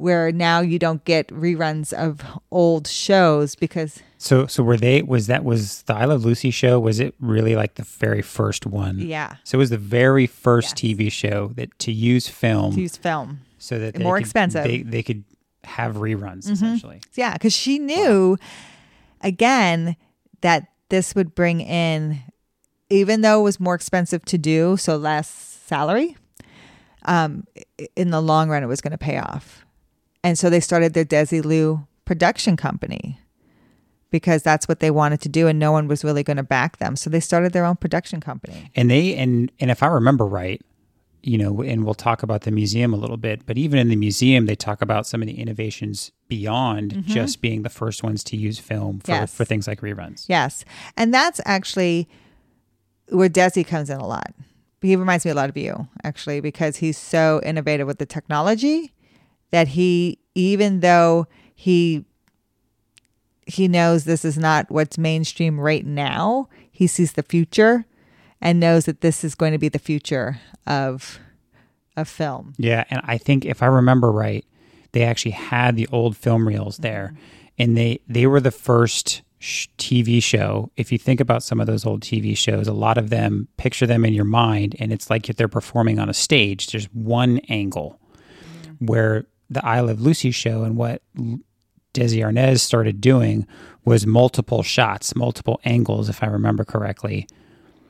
where 0.01 0.33
now 0.33 0.61
you 0.61 0.79
don't 0.79 1.05
get 1.05 1.29
reruns 1.29 1.93
of 1.93 2.21
old 2.51 2.87
shows 2.87 3.55
because 3.55 4.03
So 4.19 4.47
so 4.47 4.63
were 4.63 4.77
they 4.77 5.03
was 5.03 5.27
that 5.29 5.45
was 5.45 5.83
the 5.83 5.95
I 5.95 6.05
Love 6.07 6.25
Lucy 6.25 6.51
show 6.51 6.81
was 6.81 6.99
it 7.01 7.15
really 7.21 7.55
like 7.57 7.75
the 7.75 7.83
very 7.85 8.23
first 8.23 8.67
one? 8.67 8.99
yeah, 8.99 9.37
So 9.45 9.59
it 9.59 9.61
was 9.61 9.71
the 9.71 9.79
very 9.79 10.27
first 10.27 10.83
Yes. 10.83 10.97
TV 10.97 11.13
show 11.13 11.49
that 11.57 11.79
to 11.81 11.93
use 11.93 12.29
film 12.29 12.75
to 12.75 12.81
use 12.81 12.97
film. 12.97 13.41
so 13.59 13.79
that 13.79 13.95
they 13.95 14.03
more 14.03 14.17
could- 14.17 14.23
expensive. 14.25 14.65
Mm-hmm. 14.65 14.91
They 14.91 14.97
they 14.99 15.03
could 15.03 15.25
have 15.65 15.97
reruns 15.97 16.49
essentially. 16.51 17.01
Yeah, 17.15 17.35
because 17.35 17.53
she 17.53 17.79
knew 17.79 18.39
again 19.21 19.97
that 20.41 20.69
this 20.89 21.15
would 21.15 21.35
bring 21.35 21.61
in, 21.61 22.21
even 22.89 23.21
though 23.21 23.41
it 23.41 23.45
was 23.45 23.61
more 23.61 23.75
expensive 23.75 24.25
to 24.25 24.39
do, 24.39 24.77
so 24.77 24.97
less 24.97 25.29
salary. 25.29 26.17
Um, 27.05 27.45
in 27.97 28.11
the 28.11 28.21
long 28.21 28.51
run, 28.51 28.63
it 28.63 28.67
was 28.67 28.81
going 28.81 28.91
to 28.93 28.99
pay 28.99 29.19
off, 29.19 29.65
and 30.23 30.39
so 30.39 30.51
they 30.51 30.61
started 30.61 30.95
their 30.95 31.05
Desilu 31.05 31.87
production 32.05 32.57
company 32.57 33.21
because 34.11 34.43
that's 34.43 34.67
what 34.67 34.81
they 34.81 34.91
wanted 34.91 35.21
to 35.23 35.29
do, 35.29 35.47
and 35.47 35.59
no 35.59 35.71
one 35.73 35.87
was 35.87 36.03
really 36.03 36.23
going 36.25 36.37
to 36.37 36.43
back 36.43 36.79
them. 36.79 36.97
So 36.97 37.09
they 37.11 37.21
started 37.21 37.53
their 37.53 37.65
own 37.65 37.77
production 37.77 38.21
company. 38.21 38.71
And 38.75 38.91
they 38.91 39.15
and 39.17 39.53
and 39.61 39.71
if 39.71 39.83
I 39.83 39.87
remember 39.87 40.27
right, 40.27 40.61
you 41.23 41.39
know, 41.39 41.63
and 41.63 41.85
we'll 41.85 41.95
talk 41.95 42.23
about 42.23 42.43
the 42.43 42.51
museum 42.51 42.93
a 42.93 42.97
little 42.97 43.17
bit, 43.19 43.47
but 43.47 43.57
even 43.59 43.79
in 43.79 43.89
the 43.89 43.97
museum 43.97 44.47
they 44.47 44.57
talk 44.57 44.83
about 44.83 45.07
some 45.07 45.23
of 45.23 45.29
the 45.29 45.39
innovations 45.39 46.11
beyond 46.29 47.05
just 47.07 47.41
being 47.41 47.63
the 47.63 47.69
first 47.71 48.03
ones 48.03 48.25
to 48.25 48.37
use 48.37 48.59
film 48.59 48.99
for, 49.01 49.13
Mm-hmm. 49.13 49.21
Yes. 49.23 49.35
for 49.35 49.45
things 49.45 49.67
like 49.69 49.81
reruns. 49.81 50.25
Yes. 50.29 50.65
And 50.97 51.13
that's 51.15 51.41
actually 51.45 52.09
where 53.11 53.29
Desi 53.29 53.67
comes 53.67 53.91
in 53.91 53.99
a 53.99 54.07
lot. 54.07 54.33
He 54.81 54.97
reminds 54.97 55.25
me 55.27 55.31
a 55.31 55.35
lot 55.35 55.51
of 55.51 55.57
you, 55.57 55.89
actually, 56.05 56.41
because 56.41 56.77
he's 56.77 56.97
so 56.97 57.41
innovative 57.45 57.87
with 57.87 57.99
the 57.99 58.07
technology 58.07 58.93
that 59.51 59.69
he, 59.69 60.19
even 60.35 60.81
though 60.81 61.27
he 61.55 62.05
he 63.47 63.69
knows 63.69 64.05
this 64.05 64.25
is 64.25 64.39
not 64.39 64.71
what's 64.71 64.97
mainstream 64.97 65.59
right 65.59 65.85
now, 65.85 66.49
he 66.71 66.87
sees 66.87 67.13
the 67.13 67.23
future 67.23 67.85
and 68.41 68.61
knows 68.61 68.85
that 68.87 69.01
this 69.01 69.25
is 69.25 69.35
going 69.35 69.53
to 69.53 69.59
be 69.59 69.69
the 69.69 69.79
future 69.79 70.41
of 70.67 71.19
of 71.97 72.09
film. 72.09 72.55
Yeah, 72.57 72.85
and 72.91 73.01
I 73.05 73.19
think 73.19 73.45
if 73.45 73.63
I 73.63 73.67
remember 73.67 74.11
right, 74.11 74.45
they 74.93 75.03
actually 75.03 75.33
had 75.33 75.77
the 75.77 75.89
old 75.93 76.17
film 76.17 76.47
reels 76.47 76.75
mm-hmm. 76.75 76.83
there, 76.83 77.15
and 77.59 77.77
they 77.77 78.01
they 78.09 78.27
were 78.27 78.41
the 78.41 78.51
first 78.51 79.23
sh- 79.39 79.67
TV 79.77 80.23
show. 80.23 80.71
If 80.77 80.93
you 80.93 80.99
think 80.99 81.21
about 81.21 81.43
some 81.43 81.61
of 81.61 81.67
those 81.67 81.85
old 81.85 82.03
TV 82.03 82.37
shows, 82.37 82.69
a 82.69 82.73
lot 82.73 82.99
of 82.99 83.11
them 83.11 83.49
picture 83.57 83.87
them 83.87 84.05
in 84.05 84.15
your 84.15 84.25
mind, 84.25 84.77
and 84.79 84.93
it's 84.93 85.11
like 85.11 85.29
if 85.29 85.37
they're 85.37 85.49
performing 85.49 85.99
on 85.99 86.09
a 86.09 86.15
stage. 86.15 86.69
There's 86.69 86.87
one 86.93 87.39
angle 87.49 88.01
mm-hmm. 88.63 88.87
where 88.87 89.27
the 89.51 89.65
I 89.67 89.81
Love 89.81 90.01
Lucy 90.01 90.31
show 90.31 90.63
and 90.63 90.77
what 90.77 91.03
Desi 91.93 92.23
Arnaz 92.25 92.61
started 92.61 93.01
doing 93.01 93.47
was 93.85 94.07
multiple 94.07 94.63
shots, 94.63 95.17
multiple 95.17 95.61
angles, 95.65 96.09
if 96.09 96.23
I 96.23 96.27
remember 96.27 96.65
correctly 96.65 97.27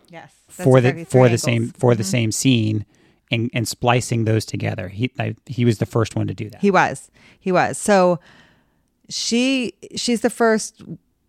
Yes. 0.08 0.32
for 0.48 0.80
the 0.80 1.04
for 1.04 1.28
the 1.28 1.38
same 1.38 1.68
for 1.68 1.94
the 1.94 2.02
mm-hmm. 2.02 2.10
same 2.10 2.32
scene 2.32 2.86
and 3.30 3.50
and 3.52 3.68
splicing 3.68 4.24
those 4.24 4.44
together. 4.44 4.88
He 4.88 5.12
I, 5.18 5.36
he 5.46 5.64
was 5.64 5.78
the 5.78 5.86
first 5.86 6.16
one 6.16 6.26
to 6.26 6.34
do 6.34 6.50
that. 6.50 6.60
He 6.60 6.70
was. 6.70 7.10
He 7.38 7.52
was. 7.52 7.78
So 7.78 8.18
she 9.08 9.74
she's 9.94 10.22
the 10.22 10.30
first 10.30 10.82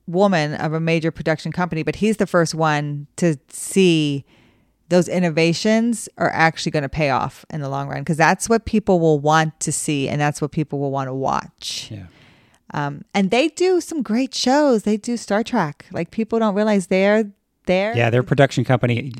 woman 0.07 0.55
of 0.55 0.73
a 0.73 0.79
major 0.79 1.11
production 1.11 1.51
company, 1.51 1.83
but 1.83 1.97
he's 1.97 2.17
the 2.17 2.27
first 2.27 2.55
one 2.55 3.07
to 3.17 3.37
see 3.49 4.25
those 4.91 5.07
innovations 5.07 6.07
are 6.17 6.29
actually 6.31 6.71
going 6.71 6.83
to 6.83 6.89
pay 6.89 7.09
off 7.09 7.45
in 7.49 7.61
the 7.61 7.69
long 7.69 7.87
run 7.87 8.01
because 8.01 8.17
that's 8.17 8.47
what 8.47 8.65
people 8.65 8.99
will 8.99 9.19
want 9.19 9.59
to 9.61 9.71
see 9.71 10.07
and 10.09 10.21
that's 10.21 10.39
what 10.41 10.51
people 10.51 10.77
will 10.79 10.91
want 10.91 11.07
to 11.07 11.13
watch. 11.13 11.89
yeah. 11.89 12.05
Um, 12.73 13.03
and 13.13 13.31
they 13.31 13.47
do 13.49 13.81
some 13.81 14.01
great 14.01 14.33
shows. 14.35 14.83
They 14.83 14.95
do 14.97 15.17
Star 15.17 15.43
Trek. 15.43 15.85
Like 15.91 16.11
people 16.11 16.39
don't 16.39 16.55
realize 16.55 16.87
they're 16.87 17.31
there. 17.65 17.95
Yeah, 17.97 18.09
their 18.09 18.23
production 18.23 18.63
company. 18.63 19.11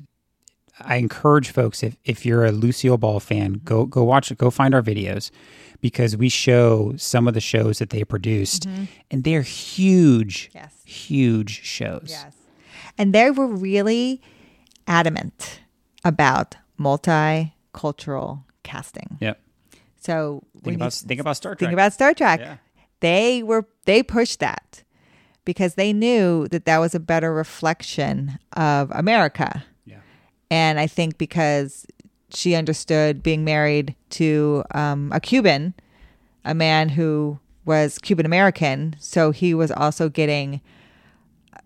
I 0.79 0.95
encourage 0.95 1.49
folks 1.51 1.83
if 1.83 1.97
if 2.05 2.25
you're 2.25 2.45
a 2.45 2.51
Lucille 2.51 2.97
Ball 2.97 3.19
fan, 3.19 3.59
go 3.65 3.85
go 3.85 4.03
watch 4.03 4.31
it. 4.31 4.37
Go 4.37 4.49
find 4.51 4.73
our 4.73 4.81
videos 4.81 5.31
because 5.81 6.15
we 6.15 6.29
show 6.29 6.93
some 6.97 7.27
of 7.27 7.33
the 7.33 7.41
shows 7.41 7.79
that 7.79 7.89
they 7.89 8.03
produced, 8.05 8.67
and 9.11 9.23
they're 9.25 9.41
huge, 9.41 10.49
Yes. 10.55 10.73
huge 10.85 11.61
shows. 11.63 12.07
Yes. 12.09 12.33
And 12.97 13.13
they 13.13 13.31
were 13.31 13.47
really 13.47 14.21
adamant 14.91 15.61
about 16.03 16.57
multicultural 16.79 18.43
casting. 18.63 19.17
Yep. 19.21 19.39
So 19.99 20.43
Think 20.53 20.65
when 20.65 20.73
you 20.73 20.77
about 20.77 20.93
think 20.93 21.19
about 21.21 21.37
Star 21.37 21.53
Trek. 21.55 21.59
think 21.59 21.73
about 21.73 21.93
Star 21.93 22.13
Trek, 22.13 22.39
Yeah. 22.39 22.57
they 22.99 23.43
were 23.43 23.65
they 23.85 24.03
pushed 24.03 24.39
that 24.39 24.83
because 25.45 25.75
they 25.75 25.93
knew 25.93 26.47
that 26.49 26.65
that 26.65 26.79
was 26.79 26.93
a 26.95 26.99
better 26.99 27.33
reflection 27.33 28.37
of 28.53 28.91
America. 28.91 29.63
yeah. 29.85 29.99
And 30.49 30.79
I 30.79 30.87
think 30.87 31.17
because 31.17 31.85
she 32.33 32.55
understood 32.55 33.23
being 33.23 33.43
married 33.43 33.95
to 34.11 34.63
um, 34.73 35.11
a 35.13 35.19
Cuban, 35.19 35.73
a 36.45 36.53
man 36.53 36.89
who 36.89 37.39
was 37.65 37.97
Cuban 37.99 38.25
American, 38.25 38.95
so 38.99 39.31
he 39.31 39.53
was 39.53 39.71
also 39.71 40.09
getting 40.09 40.61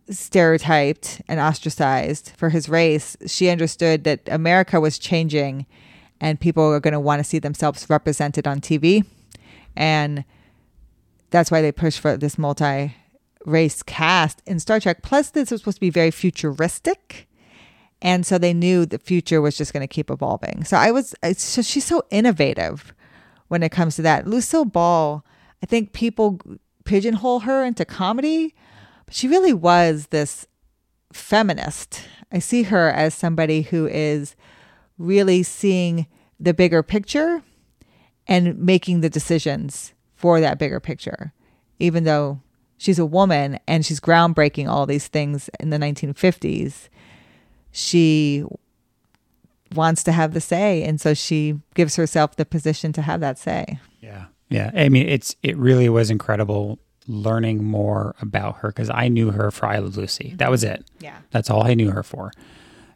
stereotyped 0.10 1.22
and 1.28 1.40
ostracized 1.40 2.34
for 2.38 2.50
his 2.50 2.70
race. 2.70 3.18
She 3.28 3.50
understood 3.50 4.04
that 4.04 4.22
America 4.28 4.80
was 4.80 5.00
changing 5.00 5.66
and 6.22 6.40
people 6.40 6.64
are 6.64 6.80
going 6.80 6.94
to 6.94 7.00
want 7.00 7.20
to 7.20 7.24
see 7.24 7.40
themselves 7.40 7.90
represented 7.90 8.48
on 8.48 8.62
TV. 8.62 9.06
And 9.76 10.24
that's 11.30 11.52
why 11.52 11.62
they 11.62 11.72
pushed 11.72 12.00
for 12.00 12.18
this 12.18 12.38
multi 12.38 12.96
race 13.46 13.84
cast 13.84 14.42
in 14.46 14.60
Star 14.60 14.80
Trek. 14.80 15.04
Plus, 15.04 15.32
this 15.32 15.52
was 15.52 15.62
supposed 15.62 15.78
to 15.78 15.82
be 15.82 15.90
very 15.90 16.12
futuristic. 16.12 17.28
And 18.02 18.26
so 18.26 18.38
they 18.38 18.54
knew 18.54 18.86
the 18.86 19.00
future 19.00 19.42
was 19.42 19.58
just 19.58 19.74
going 19.74 19.82
to 19.82 19.94
keep 19.94 20.10
evolving. 20.10 20.64
So 20.64 20.78
I 20.78 20.92
was, 20.92 21.16
so 21.38 21.62
she's 21.62 21.86
so 21.86 22.04
innovative 22.12 22.94
when 23.48 23.64
it 23.64 23.72
comes 23.72 23.96
to 23.96 24.02
that. 24.04 24.28
Lucille 24.28 24.66
Ball, 24.66 25.24
I 25.64 25.66
think 25.66 25.94
people 25.94 26.40
pigeonhole 26.84 27.42
her 27.42 27.64
into 27.64 27.86
comedy, 27.86 28.54
but 29.06 29.16
she 29.16 29.28
really 29.28 29.54
was 29.54 30.08
this 30.08 30.48
feminist. 31.14 32.02
I 32.32 32.40
see 32.40 32.64
her 32.64 32.90
as 32.90 33.14
somebody 33.14 33.64
who 33.64 33.88
is 33.88 34.36
really 34.98 35.44
seeing 35.44 36.08
the 36.40 36.54
bigger 36.54 36.84
picture 36.84 37.44
and 38.28 38.58
making 38.58 39.02
the 39.02 39.10
decisions 39.10 39.94
for 40.16 40.40
that 40.40 40.58
bigger 40.58 40.80
picture, 40.80 41.34
even 41.80 42.04
though 42.04 42.42
she's 42.78 43.00
a 43.00 43.06
woman 43.06 43.60
and 43.68 43.86
she's 43.86 44.00
groundbreaking 44.00 44.68
all 44.68 44.86
these 44.86 45.08
things 45.08 45.50
in 45.60 45.70
the 45.70 45.78
1950s. 45.78 46.90
She 47.72 48.44
wants 49.74 50.04
to 50.04 50.12
have 50.12 50.34
the 50.34 50.42
say, 50.42 50.84
and 50.84 51.00
so 51.00 51.14
she 51.14 51.60
gives 51.74 51.96
herself 51.96 52.36
the 52.36 52.46
position 52.46 52.94
to 52.94 53.02
have 53.02 53.20
that 53.20 53.38
say. 53.38 53.80
Yeah. 54.00 54.26
Yeah. 54.50 54.72
I 54.74 54.90
mean, 54.90 55.08
it's 55.08 55.36
it 55.44 55.58
really 55.58 55.90
was 55.90 56.10
incredible 56.10 56.80
learning 57.08 57.64
more 57.64 58.16
about 58.22 58.58
her 58.58 58.70
because 58.70 58.90
I 58.90 59.08
knew 59.08 59.32
her 59.32 59.52
for 59.52 59.66
I 59.68 59.78
Love 59.80 59.98
Lucy. 59.98 60.34
That 60.38 60.50
was 60.52 60.64
it. 60.64 60.86
Yeah. 61.00 61.18
That's 61.32 61.50
all 61.50 61.66
I 61.66 61.74
knew 61.74 61.92
her 61.92 62.04
for. 62.04 62.32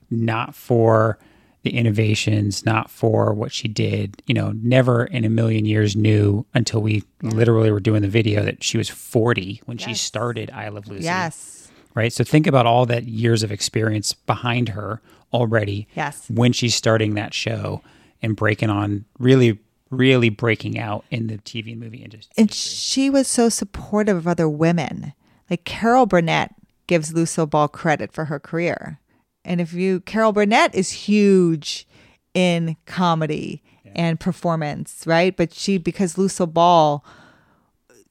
Not 0.09 0.55
for 0.55 1.19
the 1.63 1.71
innovations, 1.75 2.65
not 2.65 2.89
for 2.89 3.33
what 3.33 3.51
she 3.51 3.67
did. 3.67 4.23
You 4.25 4.33
know, 4.33 4.53
never 4.63 5.05
in 5.05 5.25
a 5.25 5.29
million 5.29 5.65
years 5.65 5.95
knew 5.95 6.45
until 6.53 6.81
we 6.81 7.03
literally 7.21 7.69
were 7.71 7.79
doing 7.81 8.01
the 8.01 8.07
video 8.07 8.43
that 8.43 8.63
she 8.63 8.77
was 8.77 8.89
40 8.89 9.61
when 9.65 9.77
she 9.77 9.93
started 9.93 10.49
I 10.51 10.69
Love 10.69 10.87
Lucy. 10.87 11.03
Yes. 11.03 11.69
Right. 11.95 12.13
So 12.13 12.23
think 12.23 12.47
about 12.47 12.65
all 12.65 12.85
that 12.85 13.03
years 13.05 13.43
of 13.43 13.51
experience 13.51 14.13
behind 14.13 14.69
her 14.69 15.01
already 15.33 15.87
Yes. 15.95 16.29
when 16.29 16.53
she's 16.53 16.73
starting 16.75 17.15
that 17.15 17.33
show 17.33 17.81
and 18.21 18.35
breaking 18.35 18.69
on 18.69 19.05
really, 19.19 19.59
really 19.89 20.29
breaking 20.29 20.79
out 20.79 21.05
in 21.09 21.27
the 21.27 21.37
TV 21.37 21.71
and 21.71 21.81
movie 21.81 22.03
industry. 22.03 22.31
And 22.37 22.53
she 22.53 23.09
was 23.09 23.27
so 23.27 23.49
supportive 23.49 24.17
of 24.17 24.27
other 24.27 24.47
women. 24.47 25.13
Like 25.49 25.63
Carol 25.63 26.05
Burnett 26.05 26.53
gives 26.87 27.13
Lucille 27.13 27.47
Ball 27.47 27.67
credit 27.67 28.11
for 28.11 28.25
her 28.25 28.39
career. 28.39 28.99
And 29.43 29.59
if 29.61 29.73
you, 29.73 30.01
Carol 30.01 30.31
Burnett 30.31 30.75
is 30.75 30.91
huge 30.91 31.87
in 32.33 32.77
comedy 32.85 33.63
and 33.95 34.19
performance, 34.19 35.03
right? 35.05 35.35
But 35.35 35.53
she, 35.53 35.77
because 35.77 36.17
Lucille 36.17 36.47
Ball 36.47 37.03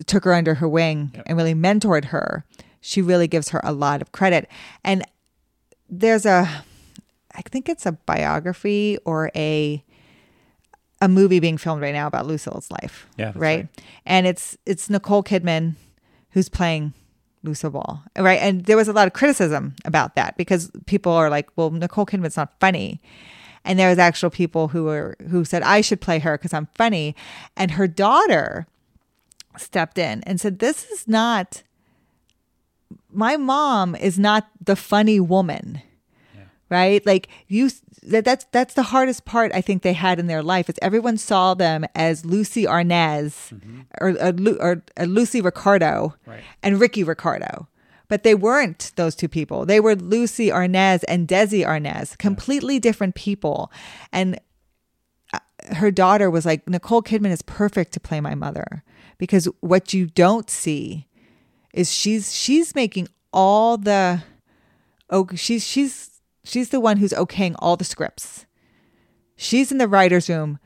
took 0.07 0.25
her 0.25 0.35
under 0.35 0.55
her 0.55 0.69
wing 0.69 1.23
and 1.27 1.37
really 1.37 1.55
mentored 1.55 2.07
her, 2.07 2.45
she 2.81 3.03
really 3.03 3.29
gives 3.29 3.51
her 3.51 3.61
a 3.63 3.73
lot 3.73 4.03
of 4.03 4.13
credit. 4.13 4.49
And 4.85 5.05
there's 5.89 6.27
a, 6.27 6.49
I 7.35 7.43
think 7.43 7.69
it's 7.69 7.87
a 7.87 7.93
biography 7.93 8.99
or 9.05 9.31
a, 9.35 9.85
a 11.01 11.09
movie 11.09 11.41
being 11.41 11.59
filmed 11.59 11.83
right 11.83 11.95
now 11.95 12.07
about 12.07 12.27
Lucille's 12.27 12.71
life. 12.71 13.07
Yeah, 13.17 13.27
right? 13.27 13.37
right. 13.37 13.69
And 14.07 14.27
it's 14.27 14.57
it's 14.67 14.91
Nicole 14.91 15.23
Kidman 15.23 15.77
who's 16.31 16.49
playing 16.49 16.93
Lucille 17.43 17.71
Ball. 17.71 18.03
Right. 18.17 18.41
And 18.41 18.65
there 18.65 18.77
was 18.77 18.89
a 18.89 18.93
lot 18.93 19.07
of 19.07 19.13
criticism 19.13 19.75
about 19.85 20.17
that 20.17 20.37
because 20.37 20.71
people 20.87 21.13
are 21.13 21.31
like, 21.31 21.49
well, 21.57 21.71
Nicole 21.71 22.07
Kidman's 22.07 22.37
not 22.37 22.53
funny. 22.61 23.01
And 23.65 23.79
there 23.79 23.89
was 23.89 23.99
actual 23.99 24.31
people 24.31 24.69
who 24.69 24.85
were 24.85 25.17
who 25.31 25.45
said 25.45 25.63
I 25.63 25.81
should 25.81 26.01
play 26.01 26.19
her 26.21 26.37
because 26.37 26.55
I'm 26.55 26.69
funny. 26.75 27.15
And 27.57 27.73
her 27.73 27.87
daughter 27.87 28.67
stepped 29.57 29.99
in 29.99 30.23
and 30.25 30.41
said, 30.41 30.59
This 30.59 30.91
is 30.91 31.07
not 31.07 31.63
my 33.13 33.37
mom 33.37 33.95
is 33.95 34.19
not 34.19 34.49
the 34.65 34.77
funny 34.77 35.21
woman 35.21 35.83
right? 36.71 37.05
Like 37.07 37.29
you 37.47 37.71
that, 38.03 38.25
that's 38.25 38.47
that's 38.53 38.75
the 38.75 38.85
hardest 38.85 39.25
part 39.25 39.51
i 39.55 39.61
think 39.61 39.83
they 39.83 39.93
had 39.93 40.19
in 40.19 40.29
their 40.29 40.43
life 40.43 40.69
is 40.69 40.77
everyone 40.81 41.19
saw 41.19 41.53
them 41.53 41.85
as 41.95 42.25
lucy 42.25 42.65
arnaz 42.65 43.53
mm-hmm. 43.53 43.81
or, 44.01 44.11
uh, 44.21 44.33
or, 44.33 44.63
or, 44.63 44.83
or 44.97 45.07
lucy 45.07 45.41
ricardo 45.41 46.15
Right. 46.25 46.43
and 46.63 46.81
ricky 46.81 47.03
ricardo. 47.05 47.69
But 48.09 48.23
they 48.23 48.35
weren't 48.35 48.93
those 48.97 49.15
two 49.15 49.29
people. 49.29 49.67
They 49.67 49.81
were 49.81 49.95
lucy 49.95 50.49
arnaz 50.49 51.05
and 51.09 51.29
desi 51.29 51.67
arnaz 51.67 52.17
completely 52.17 52.79
different 52.79 53.15
people. 53.15 53.71
And 54.13 54.41
uh, 55.35 55.41
her 55.75 55.91
daughter 55.91 56.31
was 56.31 56.47
like 56.47 56.67
nicole 56.69 57.03
kidman 57.03 57.31
is 57.33 57.43
perfect 57.43 57.93
to 57.93 58.01
play 58.01 58.21
my 58.21 58.35
mother 58.35 58.83
because 59.19 59.47
what 59.61 59.93
you 59.93 60.07
don't 60.07 60.49
see 60.49 61.09
is 61.75 61.93
she's 61.93 62.35
she's 62.35 62.75
making 62.75 63.09
all 63.33 63.77
the 63.77 64.23
oh 65.11 65.27
she's 65.35 65.67
she's 65.67 66.08
she's 66.49 66.71
the 66.71 66.81
one 66.81 66.97
who's 66.97 67.13
okaying 67.13 67.55
all 67.59 67.77
the 67.77 67.85
scripts. 67.85 68.47
She's 69.37 69.71
in 69.71 69.79
the 69.79 69.89
writers' 69.89 70.29
room 70.29 70.59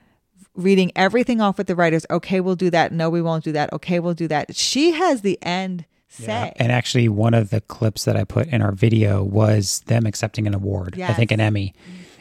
reading 0.55 0.93
everything 0.97 1.41
off 1.41 1.59
with 1.59 1.67
the 1.67 1.77
writers. 1.77 2.07
Okay, 2.11 2.41
we'll 2.41 2.57
do 2.57 2.71
that. 2.71 2.93
No, 2.93 3.11
we 3.11 3.23
won't 3.23 3.45
do 3.45 3.53
that. 3.53 3.73
Okay, 3.73 4.01
we'll 4.01 4.15
do 4.15 4.29
that. 4.29 4.55
She 4.55 4.93
has 4.93 5.23
the 5.23 5.39
end 5.43 5.87
say. 6.09 6.53
And 6.57 6.71
actually, 6.71 7.09
one 7.09 7.35
of 7.35 7.51
the 7.51 7.61
clips 7.63 8.05
that 8.05 8.17
I 8.17 8.25
put 8.25 8.49
in 8.49 8.63
our 8.63 8.73
video 8.73 9.23
was 9.23 9.81
them 9.87 10.07
accepting 10.07 10.47
an 10.47 10.55
award. 10.55 11.01
I 11.01 11.13
think 11.15 11.33
an 11.33 11.41
Emmy. 11.41 11.75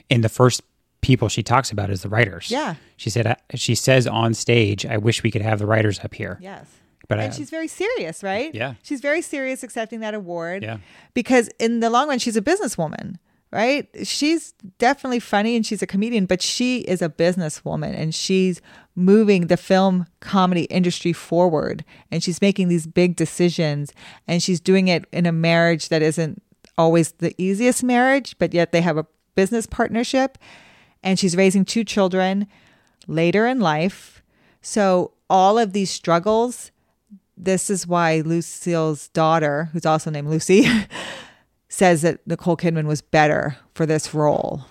And 0.10 0.24
the 0.24 0.30
first 0.30 0.62
people 1.02 1.30
she 1.30 1.44
talks 1.44 1.72
about 1.72 1.90
is 1.90 2.04
the 2.04 2.10
writers. 2.10 2.50
Yeah. 2.52 2.76
She 2.96 3.10
said, 3.10 3.28
uh, 3.28 3.36
she 3.56 3.76
says 3.76 4.08
on 4.08 4.34
stage, 4.34 4.86
I 4.86 4.98
wish 4.98 5.24
we 5.24 5.32
could 5.32 5.42
have 5.42 5.60
the 5.60 5.66
writers 5.66 6.00
up 6.00 6.14
here. 6.14 6.38
yes. 6.42 6.68
But 7.08 7.20
I, 7.20 7.30
she's 7.32 7.50
very 7.50 7.68
serious, 7.68 8.24
right? 8.24 8.56
Yeah. 8.56 8.76
She's 8.84 9.02
very 9.02 9.22
serious 9.22 9.64
accepting 9.64 10.00
that 10.00 10.14
award. 10.14 10.64
Yeah. 10.64 10.78
Because 11.14 11.50
in 11.60 11.82
the 11.82 11.90
long 11.90 12.08
run, 12.08 12.20
she's 12.20 12.38
a 12.38 12.42
businesswoman, 12.42 13.18
right? 13.52 13.88
She's 14.04 14.54
definitely 14.80 15.20
funny 15.20 15.56
and 15.56 15.66
she's 15.66 15.82
a 15.82 15.88
comedian, 15.88 16.26
but 16.26 16.42
she 16.42 16.80
is 16.80 17.02
a 17.02 17.10
businesswoman 17.10 17.94
and 17.94 18.16
she's 18.16 18.62
moving 18.96 19.48
the 19.48 19.58
film 19.58 20.08
comedy 20.20 20.64
industry 20.64 21.14
forward 21.14 21.84
and 22.10 22.24
she's 22.24 22.42
making 22.42 22.68
these 22.68 22.88
big 22.88 23.16
decisions 23.16 23.94
and 24.28 24.42
she's 24.42 24.60
doing 24.60 24.88
it 24.88 25.06
in 25.12 25.26
a 25.26 25.32
marriage 25.32 25.90
that 25.90 26.02
isn't 26.02 26.42
always 26.78 27.12
the 27.14 27.36
easiest 27.38 27.84
marriage, 27.84 28.36
but 28.40 28.54
yet 28.54 28.72
they 28.72 28.82
have 28.82 28.98
a 28.98 29.08
business 29.36 29.66
partnership 29.66 30.38
and 31.04 31.20
she's 31.20 31.36
raising 31.36 31.66
two 31.66 31.84
children 31.84 32.48
later 33.08 33.46
in 33.46 33.60
life. 33.60 34.24
So 34.62 35.14
all 35.30 35.58
of 35.58 35.74
these 35.74 35.90
struggles 35.90 36.72
this 37.42 37.72
is 37.72 37.88
why 37.88 38.22
Lucille's 38.24 39.08
daughter, 39.10 39.70
who's 39.74 39.86
also 39.86 40.12
named 40.12 40.30
Lucy, 40.30 40.68
says 41.72 42.02
that 42.02 42.20
Nicole 42.28 42.58
Kidman 42.58 42.86
was 42.86 43.02
better 43.02 43.56
for 43.74 43.86
this 43.86 44.14
role. 44.14 44.66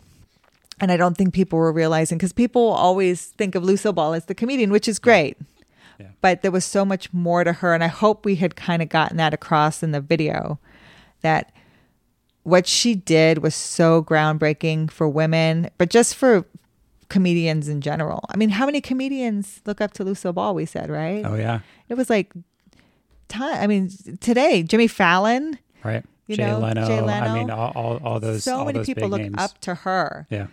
And 0.80 0.92
I 0.92 0.98
don't 0.98 1.16
think 1.16 1.32
people 1.32 1.58
were 1.58 1.72
realizing 1.72 2.18
because 2.18 2.34
people 2.34 2.68
always 2.68 3.26
think 3.26 3.54
of 3.54 3.64
Lucille 3.64 3.94
Ball 3.94 4.12
as 4.12 4.26
the 4.26 4.34
comedian, 4.34 4.70
which 4.70 4.86
is 4.86 4.98
great. 4.98 5.38
Yeah. 5.98 6.08
But 6.20 6.42
there 6.42 6.50
was 6.50 6.64
so 6.64 6.84
much 6.84 7.10
more 7.12 7.42
to 7.42 7.54
her. 7.54 7.72
And 7.72 7.82
I 7.82 7.86
hope 7.86 8.26
we 8.26 8.36
had 8.36 8.54
kind 8.54 8.82
of 8.82 8.90
gotten 8.90 9.16
that 9.16 9.32
across 9.32 9.82
in 9.82 9.92
the 9.92 10.00
video 10.00 10.58
that 11.22 11.54
what 12.42 12.66
she 12.66 12.94
did 12.94 13.38
was 13.38 13.54
so 13.54 14.02
groundbreaking 14.02 14.90
for 14.90 15.08
women, 15.08 15.70
but 15.78 15.88
just 15.88 16.14
for 16.14 16.44
comedians 17.08 17.66
in 17.66 17.80
general. 17.80 18.24
I 18.28 18.36
mean, 18.36 18.50
how 18.50 18.66
many 18.66 18.82
comedians 18.82 19.62
look 19.64 19.80
up 19.80 19.92
to 19.94 20.04
Lucille 20.04 20.34
Ball? 20.34 20.54
We 20.54 20.66
said, 20.66 20.90
right? 20.90 21.24
oh, 21.24 21.34
yeah. 21.34 21.60
It 21.88 21.94
was 21.94 22.10
like 22.10 22.32
time. 23.28 23.62
I 23.62 23.66
mean, 23.66 23.90
today 24.20 24.62
Jimmy 24.62 24.86
Fallon, 24.86 25.58
Right. 25.82 26.04
You 26.30 26.36
Jay, 26.36 26.46
know, 26.46 26.58
Leno, 26.60 26.86
Jay 26.86 27.00
Leno. 27.00 27.26
I 27.26 27.34
mean, 27.34 27.50
all, 27.50 27.72
all, 27.74 27.96
all 28.04 28.20
those. 28.20 28.44
so 28.44 28.58
all 28.58 28.64
many 28.64 28.78
those 28.78 28.86
people 28.86 29.08
look 29.08 29.20
names. 29.20 29.34
up 29.38 29.58
to 29.62 29.74
her 29.74 30.26
Yeah. 30.30 30.46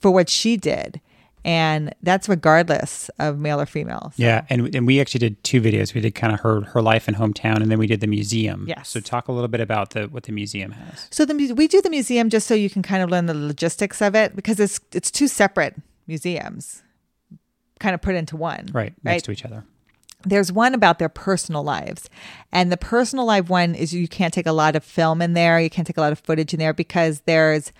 for 0.00 0.10
what 0.10 0.28
she 0.28 0.56
did, 0.56 1.00
and 1.44 1.94
that's 2.02 2.28
regardless 2.28 3.10
of 3.18 3.38
male 3.38 3.60
or 3.60 3.66
female. 3.66 4.12
So- 4.16 4.22
Yeah, 4.22 4.44
and 4.50 4.74
and 4.74 4.86
we 4.86 5.00
actually 5.00 5.20
did 5.20 5.42
two 5.44 5.60
videos. 5.60 5.94
We 5.94 6.00
did 6.00 6.14
kind 6.14 6.32
of 6.32 6.40
her 6.40 6.62
her 6.62 6.82
life 6.82 7.06
and 7.08 7.16
hometown, 7.16 7.56
and 7.62 7.70
then 7.70 7.78
we 7.78 7.86
did 7.86 8.00
the 8.00 8.06
museum. 8.06 8.64
Yes. 8.68 8.88
So 8.88 9.00
talk 9.00 9.28
a 9.28 9.32
little 9.32 9.48
bit 9.48 9.60
about 9.60 9.90
the 9.90 10.04
what 10.08 10.24
the 10.24 10.32
museum 10.32 10.72
has. 10.72 11.06
So 11.10 11.24
the 11.24 11.34
we 11.54 11.68
do 11.68 11.80
the 11.82 11.90
museum 11.90 12.30
just 12.30 12.46
so 12.46 12.54
you 12.54 12.70
can 12.70 12.82
kind 12.82 13.02
of 13.02 13.10
learn 13.10 13.26
the 13.26 13.34
logistics 13.34 14.00
of 14.02 14.14
it 14.14 14.34
because 14.34 14.58
it's 14.60 14.80
it's 14.92 15.10
two 15.10 15.28
separate 15.28 15.76
museums, 16.06 16.82
kind 17.78 17.94
of 17.94 18.00
put 18.02 18.14
into 18.14 18.36
one. 18.36 18.68
Right, 18.72 18.92
next 19.04 19.24
to 19.24 19.30
each 19.32 19.44
other. 19.44 19.64
There's 20.24 20.52
one 20.52 20.74
about 20.74 20.98
their 20.98 21.08
personal 21.08 21.62
lives 21.62 22.08
and 22.52 22.70
the 22.70 22.76
personal 22.76 23.24
life 23.24 23.48
one 23.48 23.74
is 23.74 23.94
you 23.94 24.06
can't 24.08 24.34
take 24.34 24.46
a 24.46 24.52
lot 24.52 24.76
of 24.76 24.84
film 24.84 25.22
in 25.22 25.32
there 25.34 25.60
you 25.60 25.70
can't 25.70 25.86
take 25.86 25.96
a 25.96 26.00
lot 26.00 26.12
of 26.12 26.18
footage 26.18 26.52
in 26.52 26.58
there 26.60 26.74
because 26.74 27.20
there's 27.22 27.72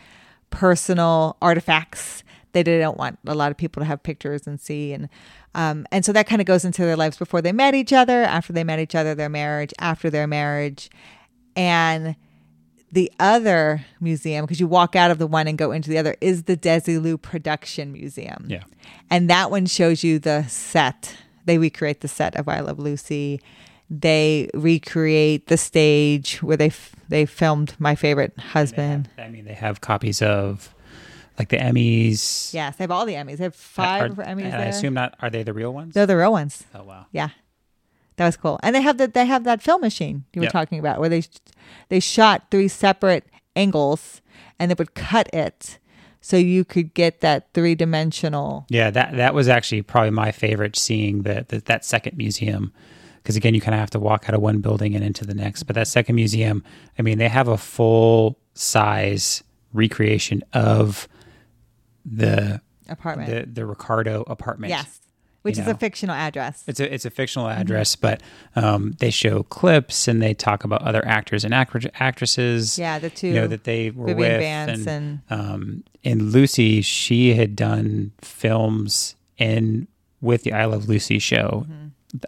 personal 0.51 1.37
artifacts 1.43 2.23
that 2.53 2.65
they 2.65 2.79
don't 2.79 2.97
want 2.99 3.19
a 3.27 3.35
lot 3.35 3.51
of 3.51 3.57
people 3.57 3.81
to 3.81 3.85
have 3.87 4.03
pictures 4.03 4.47
and 4.47 4.61
see 4.61 4.93
and 4.93 5.09
um, 5.55 5.85
and 5.91 6.05
so 6.05 6.13
that 6.13 6.27
kind 6.29 6.41
of 6.41 6.47
goes 6.47 6.65
into 6.65 6.83
their 6.83 6.97
lives 6.97 7.17
before 7.17 7.43
they 7.43 7.53
met 7.53 7.75
each 7.75 7.93
other 7.93 8.23
after 8.23 8.53
they 8.53 8.65
met 8.65 8.79
each 8.79 8.95
other 8.95 9.15
their 9.15 9.29
marriage 9.29 9.73
after 9.79 10.11
their 10.11 10.27
marriage 10.27 10.91
and 11.57 12.17
the 12.93 13.11
other 13.21 13.85
museum 14.01 14.45
because 14.45 14.59
you 14.59 14.67
walk 14.67 14.97
out 14.97 15.11
of 15.13 15.19
the 15.19 15.27
one 15.27 15.47
and 15.47 15.57
go 15.59 15.71
into 15.71 15.89
the 15.91 15.99
other 15.99 16.17
is 16.21 16.45
the 16.45 16.57
Desilu 16.57 17.21
Production 17.21 17.93
Museum 17.93 18.47
Yeah. 18.49 18.65
and 19.11 19.31
that 19.31 19.51
one 19.51 19.67
shows 19.67 20.03
you 20.03 20.19
the 20.19 20.45
set. 20.49 21.17
They 21.51 21.59
recreate 21.59 22.01
the 22.01 22.07
set 22.07 22.37
of 22.37 22.49
I 22.49 22.61
Love 22.61 22.79
Lucy. 22.79 23.41
They 23.91 24.49
recreate 24.55 25.49
the 25.49 25.57
stage 25.57 26.41
where 26.45 26.57
they 26.57 26.67
f- 26.69 26.95
they 27.09 27.27
filmed 27.27 27.75
My 27.81 27.97
Favorite 27.97 28.39
Husband. 28.39 29.11
I 29.19 29.27
mean, 29.31 29.47
they 29.47 29.55
have 29.55 29.81
copies 29.81 30.23
of 30.23 30.73
like 31.41 31.49
the 31.49 31.57
Emmys. 31.57 32.55
Yes, 32.55 32.77
they 32.77 32.85
have 32.85 32.93
all 32.93 33.05
the 33.05 33.15
Emmys. 33.15 33.39
They 33.39 33.43
have 33.51 33.57
five 33.57 34.17
Are- 34.17 34.23
Emmys 34.23 34.45
and 34.45 34.53
there. 34.53 34.61
I 34.61 34.65
assume 34.67 34.95
not. 34.95 35.17
Are 35.19 35.29
they 35.29 35.43
the 35.43 35.53
real 35.53 35.73
ones? 35.75 35.95
They're 35.95 36.07
the 36.07 36.17
real 36.17 36.31
ones. 36.31 36.63
oh 36.73 36.85
wow. 36.85 37.07
Yeah, 37.11 37.31
that 38.15 38.27
was 38.27 38.37
cool. 38.37 38.61
And 38.63 38.77
they 38.77 38.83
have 38.83 38.99
that 38.99 39.13
they 39.13 39.27
have 39.27 39.43
that 39.43 39.61
film 39.61 39.81
machine 39.81 40.27
you 40.33 40.43
were 40.43 40.45
Yep. 40.45 40.53
talking 40.53 40.79
about 40.79 41.01
where 41.01 41.09
they 41.09 41.25
they 41.89 41.99
shot 41.99 42.45
three 42.53 42.69
separate 42.69 43.25
angles 43.57 44.23
and 44.61 44.71
they 44.71 44.77
would 44.79 44.95
cut 44.95 45.29
it 45.35 45.80
so 46.21 46.37
you 46.37 46.65
could 46.65 46.95
get 46.95 47.21
that 47.21 47.53
three 47.55 47.75
dimensional. 47.75 48.67
Yeah, 48.69 48.91
that 48.91 49.17
that 49.17 49.35
was 49.35 49.49
actually 49.49 49.83
probably 49.83 50.11
my 50.11 50.33
favorite 50.33 50.77
seeing 50.77 51.23
the, 51.23 51.45
the 51.49 51.61
that 51.61 51.85
second 51.85 52.17
museum 52.17 52.73
because 53.23 53.37
again 53.37 53.55
you 53.55 53.61
kind 53.61 53.75
of 53.75 53.81
have 53.81 53.91
to 53.91 53.99
walk 54.01 54.29
out 54.29 54.35
of 54.35 54.41
one 54.41 54.61
building 54.61 54.95
and 54.95 55.05
into 55.05 55.25
the 55.27 55.35
next. 55.35 55.65
But 55.65 55.77
that 55.77 55.89
second 55.89 56.15
museum, 56.15 56.65
I 56.99 57.03
mean, 57.03 57.19
they 57.19 57.29
have 57.29 57.49
a 57.49 57.57
full 57.57 58.39
size 58.55 59.43
recreation 59.73 60.43
of 60.53 61.09
the 62.05 62.61
Apartment. 62.89 63.31
the 63.31 63.61
the 63.61 63.67
Ricardo 63.67 64.23
apartment. 64.27 64.71
Yes. 64.71 65.00
Which 65.43 65.57
you 65.57 65.63
is 65.63 65.69
a 65.69 65.75
fictional 65.75 66.15
address. 66.15 66.65
It's 66.67 66.81
a 66.81 66.93
it's 66.95 67.05
a 67.05 67.11
fictional 67.11 67.49
Mm-hmm. 67.49 67.61
address, 67.61 67.97
but 67.97 68.23
um, 68.57 68.93
they 68.99 69.11
show 69.11 69.43
clips 69.45 70.07
and 70.09 70.21
they 70.21 70.35
talk 70.35 70.65
about 70.65 70.83
other 70.83 71.05
actors 71.07 71.45
and 71.45 71.55
actr- 71.55 71.91
actresses. 72.01 72.79
yeah, 72.79 72.99
the 72.99 73.11
two 73.11 73.29
you 73.29 73.35
know 73.35 73.47
that 73.47 73.65
they 73.65 73.91
were 73.91 74.07
Vivian 74.07 74.19
with, 74.31 74.41
Vance 74.41 74.87
and, 74.87 75.21
um, 75.31 75.85
and 76.05 76.33
Lucy, 76.33 76.83
she 76.83 77.35
had 77.35 77.57
done 77.57 78.13
films 78.21 79.15
in 79.39 79.87
with 80.21 80.43
the 80.43 80.53
I 80.53 80.65
Love 80.67 80.89
Lucy 80.89 81.19
show. 81.19 81.67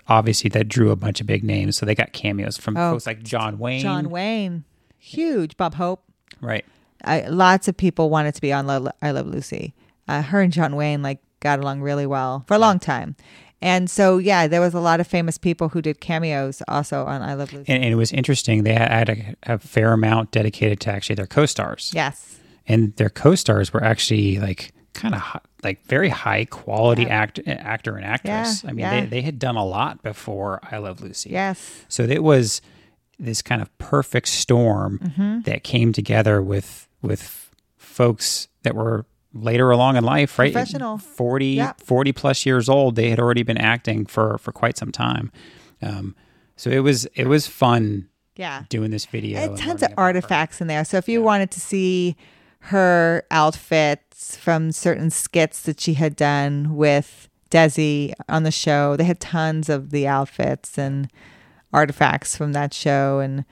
Obviously, 0.06 0.48
that 0.50 0.68
drew 0.68 0.90
a 0.92 0.96
bunch 0.96 1.20
of 1.20 1.26
big 1.26 1.42
names, 1.42 1.76
so 1.76 1.84
they 1.84 1.94
got 1.94 2.12
cameos 2.12 2.56
from 2.56 2.76
Oh, 2.76 2.92
folks 2.92 3.06
like 3.06 3.22
John 3.24 3.58
Wayne. 3.58 3.80
John 3.82 4.10
Wayne, 4.10 4.64
huge. 4.98 5.56
Bob 5.56 5.74
Hope. 5.74 6.04
right? 6.40 6.64
I, 7.04 7.22
lots 7.22 7.66
of 7.66 7.76
people 7.76 8.08
wanted 8.08 8.32
to 8.36 8.40
be 8.40 8.52
on 8.52 8.68
Lo- 8.68 8.88
I 9.02 9.10
Love 9.10 9.26
Lucy. 9.26 9.74
Uh, 10.06 10.22
her 10.22 10.40
and 10.40 10.52
John 10.52 10.76
Wayne 10.76 11.02
like 11.02 11.18
got 11.42 11.58
along 11.58 11.82
really 11.82 12.06
well 12.06 12.44
for 12.48 12.54
a 12.54 12.58
long 12.58 12.78
time, 12.78 13.14
and 13.60 13.90
so 13.90 14.16
yeah, 14.18 14.46
there 14.48 14.60
was 14.62 14.72
a 14.74 14.80
lot 14.80 14.98
of 15.00 15.06
famous 15.06 15.36
people 15.38 15.68
who 15.68 15.82
did 15.82 16.00
cameos 16.00 16.62
also 16.68 17.04
on 17.04 17.20
I 17.22 17.34
Love 17.34 17.52
Lucy. 17.52 17.70
And, 17.72 17.84
and 17.84 17.92
it 17.92 17.96
was 17.96 18.12
interesting. 18.12 18.62
They 18.64 18.74
had 18.74 19.08
a, 19.10 19.36
a 19.54 19.58
fair 19.58 19.92
amount 19.92 20.30
dedicated 20.30 20.80
to 20.80 20.90
actually 20.90 21.16
their 21.16 21.26
co-stars. 21.26 21.92
yes, 21.94 22.38
and 22.66 22.94
their 22.96 23.10
co-stars 23.10 23.72
were 23.72 23.84
actually 23.84 24.38
like 24.38 24.72
kind 24.94 25.14
of 25.14 25.22
like 25.64 25.84
very 25.86 26.08
high 26.10 26.44
quality 26.44 27.06
act, 27.06 27.40
actor 27.46 27.96
and 27.96 28.04
actress. 28.04 28.62
Yeah, 28.64 28.70
I 28.70 28.72
mean, 28.72 28.78
yeah. 28.80 29.00
they, 29.00 29.06
they 29.06 29.22
had 29.22 29.38
done 29.38 29.56
a 29.56 29.64
lot 29.64 30.02
before 30.02 30.60
I 30.70 30.78
Love 30.78 31.00
Lucy. 31.00 31.30
yes, 31.30 31.84
So 31.88 32.02
it 32.02 32.22
was 32.22 32.60
this 33.18 33.42
kind 33.42 33.62
of 33.62 33.68
perfect 33.78 34.28
storm 34.28 34.98
Mm-hmm. 34.98 35.40
that 35.42 35.62
came 35.62 35.92
together 35.92 36.42
with 36.42 36.88
with 37.00 37.50
folks 37.76 38.48
that 38.64 38.74
were 38.74 39.06
later 39.34 39.70
along 39.70 39.96
in 39.96 40.04
life, 40.04 40.38
right? 40.38 40.52
Professional. 40.52 40.98
40, 40.98 41.46
Yep. 41.46 41.80
40 41.80 42.12
plus 42.12 42.46
years 42.46 42.68
old. 42.68 42.96
They 42.96 43.10
had 43.10 43.18
already 43.18 43.42
been 43.42 43.58
acting 43.58 44.06
for 44.06 44.38
for 44.38 44.52
quite 44.52 44.76
some 44.76 44.92
time. 44.92 45.32
Um, 45.80 46.14
so 46.56 46.70
it 46.70 46.80
was 46.80 47.06
it 47.14 47.26
was 47.26 47.46
fun 47.46 48.08
yeah. 48.36 48.64
doing 48.68 48.90
this 48.90 49.06
video. 49.06 49.38
And 49.38 49.50
and 49.50 49.58
tons 49.58 49.82
of 49.82 49.88
about 49.92 50.00
her. 50.00 50.06
artifacts 50.06 50.60
in 50.60 50.66
there. 50.66 50.84
So 50.84 50.96
if 50.96 51.08
you 51.08 51.22
wanted 51.22 51.50
to 51.52 51.60
see 51.60 52.16
her 52.66 53.24
outfits 53.30 54.36
from 54.36 54.70
certain 54.70 55.10
skits 55.10 55.62
that 55.62 55.80
she 55.80 55.94
had 55.94 56.14
done 56.14 56.76
with 56.76 57.28
Desi 57.50 58.12
on 58.28 58.44
the 58.44 58.52
show, 58.52 58.96
they 58.96 59.04
had 59.04 59.18
tons 59.20 59.68
of 59.68 59.90
the 59.90 60.06
outfits 60.06 60.78
and 60.78 61.10
artifacts 61.72 62.36
from 62.36 62.52
that 62.52 62.72
show 62.72 63.18
and 63.18 63.44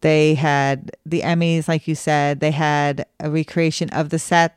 they 0.00 0.34
had 0.34 0.92
the 1.04 1.22
Emmys, 1.22 1.66
like 1.66 1.88
you 1.88 1.94
said, 1.94 2.40
they 2.40 2.52
had 2.52 3.06
a 3.18 3.30
recreation 3.30 3.88
of 3.90 4.10
the 4.10 4.18
sets 4.18 4.54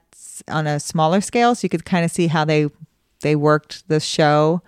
on 0.47 0.67
a 0.67 0.79
smaller 0.79 1.21
scale, 1.21 1.55
so 1.55 1.65
you 1.65 1.69
could 1.69 1.85
kind 1.85 2.05
of 2.05 2.11
see 2.11 2.27
how 2.27 2.45
they 2.45 2.67
they 3.21 3.35
worked 3.35 3.87
the 3.87 3.99
show, 3.99 4.61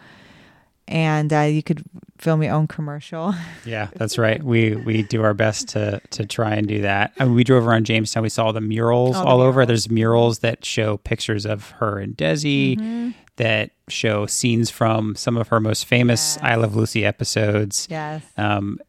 and 0.88 1.31
uh, 1.33 1.41
you 1.41 1.63
could 1.63 1.83
film 2.17 2.43
your 2.43 2.53
own 2.53 2.67
commercial. 2.67 3.33
Yeah, 3.65 3.88
that's 3.95 4.17
right. 4.17 4.43
We 4.43 4.75
we 4.75 5.03
do 5.03 5.23
our 5.23 5.33
best 5.33 5.69
to 5.69 6.01
to 6.12 6.25
try 6.25 6.53
and 6.55 6.67
do 6.67 6.81
that. 6.81 7.13
I 7.17 7.23
mean, 7.25 7.33
we 7.33 7.43
drove 7.45 7.65
around 7.65 7.86
Jamestown. 7.86 8.21
We 8.23 8.29
saw 8.29 8.51
the 8.51 8.59
murals 8.62 9.15
Oh, 9.15 9.19
the 9.21 9.25
all 9.25 9.41
over. 9.41 9.65
There's 9.65 9.89
murals 9.89 10.39
that 10.39 10.65
show 10.65 10.97
pictures 10.97 11.45
of 11.45 11.69
her 11.79 11.97
and 11.99 12.15
Desi, 12.17 12.75
Mm-hmm. 12.77 13.12
that 13.38 13.71
show 13.88 14.25
scenes 14.25 14.69
from 14.69 15.15
some 15.15 15.38
of 15.38 15.47
her 15.47 15.59
most 15.62 15.86
famous 15.86 16.36
Yes. 16.36 16.43
I 16.43 16.55
Love 16.55 16.75
Lucy 16.75 17.05
episodes. 17.05 17.88
Yes. 17.89 18.21
Um, 18.38 18.79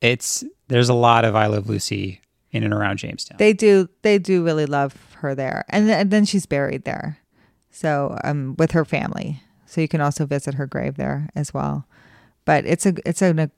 it's 0.00 0.44
there's 0.68 0.88
a 0.88 0.94
lot 0.94 1.24
of 1.24 1.34
I 1.34 1.46
Love 1.46 1.68
Lucy 1.68 2.20
in 2.52 2.62
and 2.62 2.72
around 2.72 2.98
Jamestown. 2.98 3.36
They 3.38 3.52
do. 3.52 3.88
They 4.02 4.18
do 4.18 4.44
really 4.44 4.66
love 4.66 4.94
her 5.20 5.34
there, 5.34 5.64
and, 5.68 5.86
th- 5.86 5.96
and 5.98 6.10
then 6.10 6.24
she's 6.24 6.46
buried 6.46 6.84
there, 6.84 7.18
so 7.70 8.16
um, 8.24 8.56
with 8.58 8.72
her 8.72 8.84
family. 8.84 9.42
So 9.66 9.80
you 9.80 9.86
can 9.88 10.00
also 10.00 10.26
visit 10.26 10.54
her 10.54 10.66
grave 10.66 10.96
there 10.96 11.28
as 11.36 11.54
well. 11.54 11.86
But 12.44 12.66
it's 12.66 12.84
a 12.86 12.94
it's 13.06 13.22
a 13.22 13.50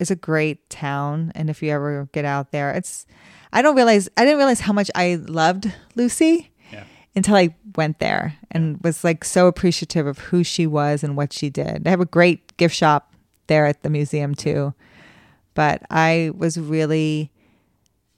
it's 0.00 0.10
a 0.10 0.16
great 0.16 0.68
town, 0.68 1.30
and 1.34 1.48
if 1.48 1.62
you 1.62 1.70
ever 1.70 2.08
get 2.12 2.24
out 2.24 2.50
there, 2.52 2.72
it's. 2.72 3.06
I 3.52 3.62
don't 3.62 3.76
realize 3.76 4.08
I 4.16 4.24
didn't 4.24 4.38
realize 4.38 4.60
how 4.60 4.72
much 4.72 4.90
I 4.94 5.16
loved 5.26 5.72
Lucy 5.96 6.50
Yeah. 6.72 6.84
until 7.16 7.34
I 7.36 7.54
went 7.76 7.98
there 7.98 8.36
and 8.50 8.78
was 8.82 9.02
like 9.04 9.24
so 9.24 9.46
appreciative 9.48 10.06
of 10.06 10.18
who 10.18 10.42
she 10.44 10.66
was 10.66 11.02
and 11.04 11.16
what 11.16 11.32
she 11.32 11.50
did. 11.50 11.84
They 11.84 11.90
have 11.90 12.00
a 12.00 12.04
great 12.06 12.56
gift 12.56 12.74
shop 12.76 13.12
there 13.48 13.66
at 13.66 13.82
the 13.82 13.90
museum 13.90 14.34
too. 14.34 14.72
But 15.54 15.82
I 15.90 16.30
was 16.36 16.56
really 16.58 17.30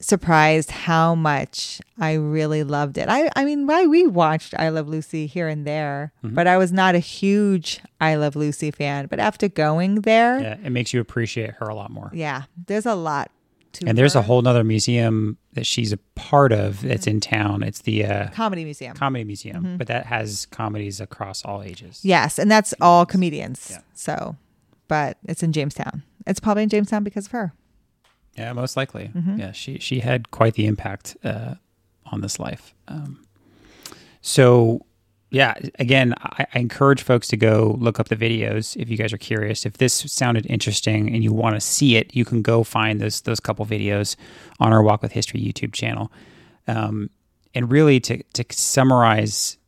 surprised 0.02 0.70
how 0.70 1.14
much 1.14 1.80
I 1.98 2.12
really 2.14 2.64
loved 2.64 2.98
it. 2.98 3.08
I 3.08 3.30
I 3.36 3.44
mean, 3.44 3.66
why 3.66 3.86
we 3.86 4.06
watched 4.06 4.54
I 4.58 4.68
Love 4.68 4.88
Lucy 4.88 5.26
here 5.26 5.48
and 5.48 5.66
there, 5.66 6.12
but 6.22 6.46
I 6.46 6.58
was 6.58 6.72
not 6.72 6.94
a 6.94 6.98
huge 6.98 7.80
I 8.00 8.16
Love 8.16 8.36
Lucy 8.36 8.70
fan. 8.70 9.06
But 9.06 9.18
after 9.20 9.48
going 9.48 10.02
there, 10.02 10.40
yeah, 10.40 10.56
it 10.64 10.70
makes 10.70 10.92
you 10.92 11.00
appreciate 11.00 11.52
her 11.54 11.66
a 11.68 11.74
lot 11.74 11.90
more. 11.90 12.10
Yeah, 12.12 12.42
there's 12.66 12.86
a 12.86 12.94
lot 12.94 13.30
to 13.74 13.86
And 13.88 13.96
there's 13.96 14.14
a 14.14 14.22
whole 14.22 14.42
nother 14.42 14.64
museum 14.64 15.38
that 15.54 15.64
she's 15.64 15.92
a 15.92 15.96
part 16.14 16.52
of 16.52 16.82
that's 16.82 17.06
in 17.06 17.20
town. 17.20 17.62
It's 17.62 17.82
the 17.82 18.04
uh, 18.04 18.28
comedy 18.30 18.64
museum. 18.64 18.94
Comedy 18.96 19.24
Museum, 19.24 19.62
Mm-hmm. 19.64 19.76
but 19.78 19.86
that 19.86 20.04
has 20.06 20.46
comedies 20.46 21.00
across 21.00 21.42
all 21.44 21.62
ages. 21.62 22.00
Yes, 22.04 22.38
and 22.38 22.50
that's 22.50 22.74
all 22.82 23.06
comedians. 23.06 23.68
Yeah. 23.70 23.78
So, 23.94 24.36
but 24.88 25.16
it's 25.24 25.42
in 25.42 25.52
Jamestown. 25.52 26.02
It's 26.26 26.38
probably 26.40 26.64
in 26.64 26.68
Jamestown 26.68 27.02
because 27.04 27.26
of 27.26 27.32
her. 27.32 27.52
Yeah, 28.36 28.52
most 28.52 28.76
likely. 28.76 29.10
Mm-hmm. 29.14 29.38
Yeah, 29.38 29.52
she 29.52 29.78
she 29.78 30.00
had 30.00 30.30
quite 30.30 30.54
the 30.54 30.66
impact 30.66 31.16
uh, 31.22 31.54
on 32.06 32.20
this 32.22 32.38
life. 32.38 32.74
Um, 32.88 33.26
so, 34.20 34.86
yeah, 35.30 35.54
again, 35.78 36.14
I, 36.18 36.46
I 36.54 36.58
encourage 36.58 37.02
folks 37.02 37.28
to 37.28 37.36
go 37.36 37.76
look 37.78 37.98
up 38.00 38.08
the 38.08 38.16
videos 38.16 38.76
if 38.76 38.88
you 38.88 38.96
guys 38.96 39.12
are 39.12 39.18
curious. 39.18 39.66
If 39.66 39.78
this 39.78 39.92
sounded 39.92 40.46
interesting 40.46 41.12
and 41.12 41.22
you 41.22 41.32
want 41.32 41.56
to 41.56 41.60
see 41.60 41.96
it, 41.96 42.14
you 42.14 42.24
can 42.24 42.42
go 42.42 42.64
find 42.64 43.00
those 43.00 43.20
those 43.22 43.40
couple 43.40 43.66
videos 43.66 44.16
on 44.60 44.72
our 44.72 44.82
Walk 44.82 45.02
with 45.02 45.12
History 45.12 45.40
YouTube 45.40 45.72
channel. 45.72 46.10
Um, 46.66 47.10
and 47.54 47.70
really, 47.70 48.00
to 48.00 48.22
to 48.22 48.44
summarize 48.50 49.58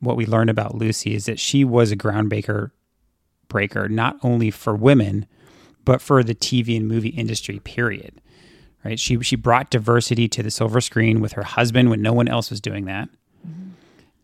what 0.00 0.16
we 0.16 0.26
learned 0.26 0.50
about 0.50 0.76
Lucy 0.76 1.14
is 1.14 1.26
that 1.26 1.40
she 1.40 1.64
was 1.64 1.90
a 1.90 1.96
groundbreaker 1.96 2.70
breaker, 3.48 3.88
not 3.88 4.16
only 4.22 4.50
for 4.50 4.76
women 4.76 5.26
but 5.88 6.02
for 6.02 6.22
the 6.22 6.34
TV 6.34 6.76
and 6.76 6.86
movie 6.86 7.08
industry, 7.08 7.60
period. 7.60 8.20
Right? 8.84 9.00
She 9.00 9.20
she 9.22 9.36
brought 9.36 9.70
diversity 9.70 10.28
to 10.28 10.42
the 10.42 10.50
silver 10.50 10.80
screen 10.80 11.20
with 11.20 11.32
her 11.32 11.42
husband 11.42 11.88
when 11.88 12.02
no 12.02 12.12
one 12.12 12.28
else 12.28 12.50
was 12.50 12.60
doing 12.60 12.84
that. 12.84 13.08
Mm-hmm. 13.46 13.70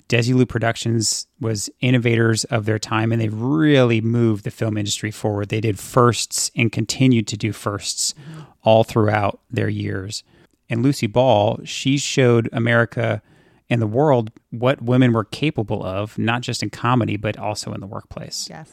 Desilu 0.09 0.47
Productions 0.47 1.27
was 1.41 1.71
innovators 1.81 2.45
of 2.45 2.67
their 2.67 2.79
time, 2.79 3.13
and 3.13 3.21
they 3.21 3.31
really 3.31 4.03
moved 4.03 4.45
the 4.45 4.51
film 4.51 4.77
industry 4.77 5.11
forward. 5.11 5.49
They 5.49 5.63
did 5.63 5.79
firsts 5.79 6.51
and 6.55 6.71
continued 6.71 7.27
to 7.29 7.37
do 7.39 7.53
1sts 7.53 8.13
mm-hmm. 8.13 8.41
all 8.63 8.85
throughout 8.85 9.41
their 9.51 9.71
years. 9.71 10.23
And 10.69 10.83
Lucy 10.83 11.07
Ball, 11.07 11.61
she 11.65 11.97
showed 11.97 12.49
America 12.53 13.23
and 13.71 13.81
the 13.81 13.87
world 13.87 14.31
what 14.51 14.83
women 14.83 15.15
were 15.15 15.25
capable 15.25 15.83
of, 15.83 16.19
not 16.19 16.43
just 16.43 16.63
in 16.63 16.69
comedy, 16.69 17.17
but 17.17 17.39
also 17.39 17.73
in 17.73 17.81
the 17.81 17.87
workplace. 17.87 18.47
Yes. 18.51 18.71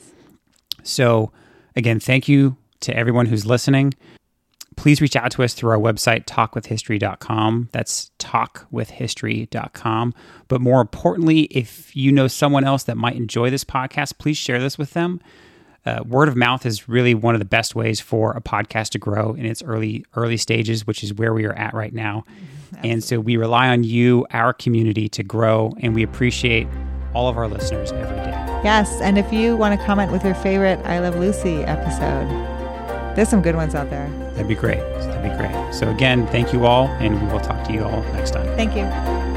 So, 0.84 1.32
again, 1.76 2.00
thank 2.00 2.28
you 2.28 2.58
to 2.82 2.96
everyone 2.96 3.26
who's 3.28 3.46
listening. 3.46 3.94
Please 4.78 5.02
reach 5.02 5.16
out 5.16 5.32
to 5.32 5.44
us 5.44 5.54
through 5.54 5.70
our 5.72 5.78
website, 5.78 6.26
talkwithhistory.com. 6.26 7.70
That's 7.72 8.12
talkwithhistory.com. 8.20 10.14
But 10.48 10.62
more 10.62 10.82
importantly, 10.82 11.42
if 11.44 11.96
you 11.96 12.12
know 12.12 12.28
someone 12.28 12.64
else 12.64 12.84
that 12.84 12.98
might 12.98 13.16
enjoy 13.16 13.50
this 13.50 13.64
podcast, 13.64 14.18
please 14.18 14.38
share 14.38 14.60
this 14.60 14.78
with 14.78 14.92
them. 14.92 15.20
Uh, 15.86 16.04
word 16.08 16.30
of 16.30 16.36
mouth 16.36 16.66
is 16.66 16.88
really 16.88 17.14
one 17.16 17.34
of 17.34 17.40
the 17.40 17.46
best 17.46 17.76
ways 17.76 18.00
for 18.00 18.32
a 18.34 18.42
podcast 18.42 18.90
to 18.90 19.00
grow 19.00 19.34
in 19.34 19.46
its 19.46 19.64
early 19.64 20.06
early 20.16 20.38
stages, 20.38 20.86
which 20.86 21.04
is 21.04 21.14
where 21.14 21.34
we 21.34 21.44
are 21.46 21.54
at 21.54 21.74
right 21.74 21.94
now. 21.94 22.24
And 22.84 23.04
so 23.04 23.20
we 23.20 23.36
rely 23.36 23.68
on 23.68 23.84
you, 23.84 24.26
our 24.32 24.54
community, 24.54 25.10
to 25.10 25.24
grow, 25.24 25.74
and 25.82 25.94
we 25.96 26.04
appreciate 26.04 26.68
all 27.14 27.28
of 27.28 27.38
our 27.38 27.48
listeners 27.48 27.92
every 27.92 28.16
day. 28.18 28.32
Yes, 28.64 29.02
and 29.02 29.18
if 29.18 29.34
you 29.34 29.58
want 29.58 29.78
to 29.78 29.86
comment 29.86 30.12
with 30.12 30.24
your 30.24 30.36
favorite 30.36 30.80
I 30.86 31.00
Love 31.00 31.16
Lucy 31.16 31.64
episode, 31.64 32.51
there's 33.16 33.30
some 33.30 33.42
good 33.42 33.56
ones 33.56 33.76
out 33.76 33.90
there. 33.90 34.10
That'd 34.32 34.48
be 34.48 34.56
great. 34.56 34.80
That'd 34.80 35.24
be 35.24 35.38
great. 35.38 35.74
So, 35.74 35.90
again, 35.90 36.28
thank 36.28 36.54
you 36.54 36.66
all, 36.66 36.88
and 37.00 37.22
we 37.22 37.28
will 37.32 37.40
talk 37.40 37.66
to 37.68 37.74
you 37.74 37.84
all 37.84 38.02
next 38.14 38.32
time. 38.32 38.46
Thank 38.56 38.76
you. 38.76 39.31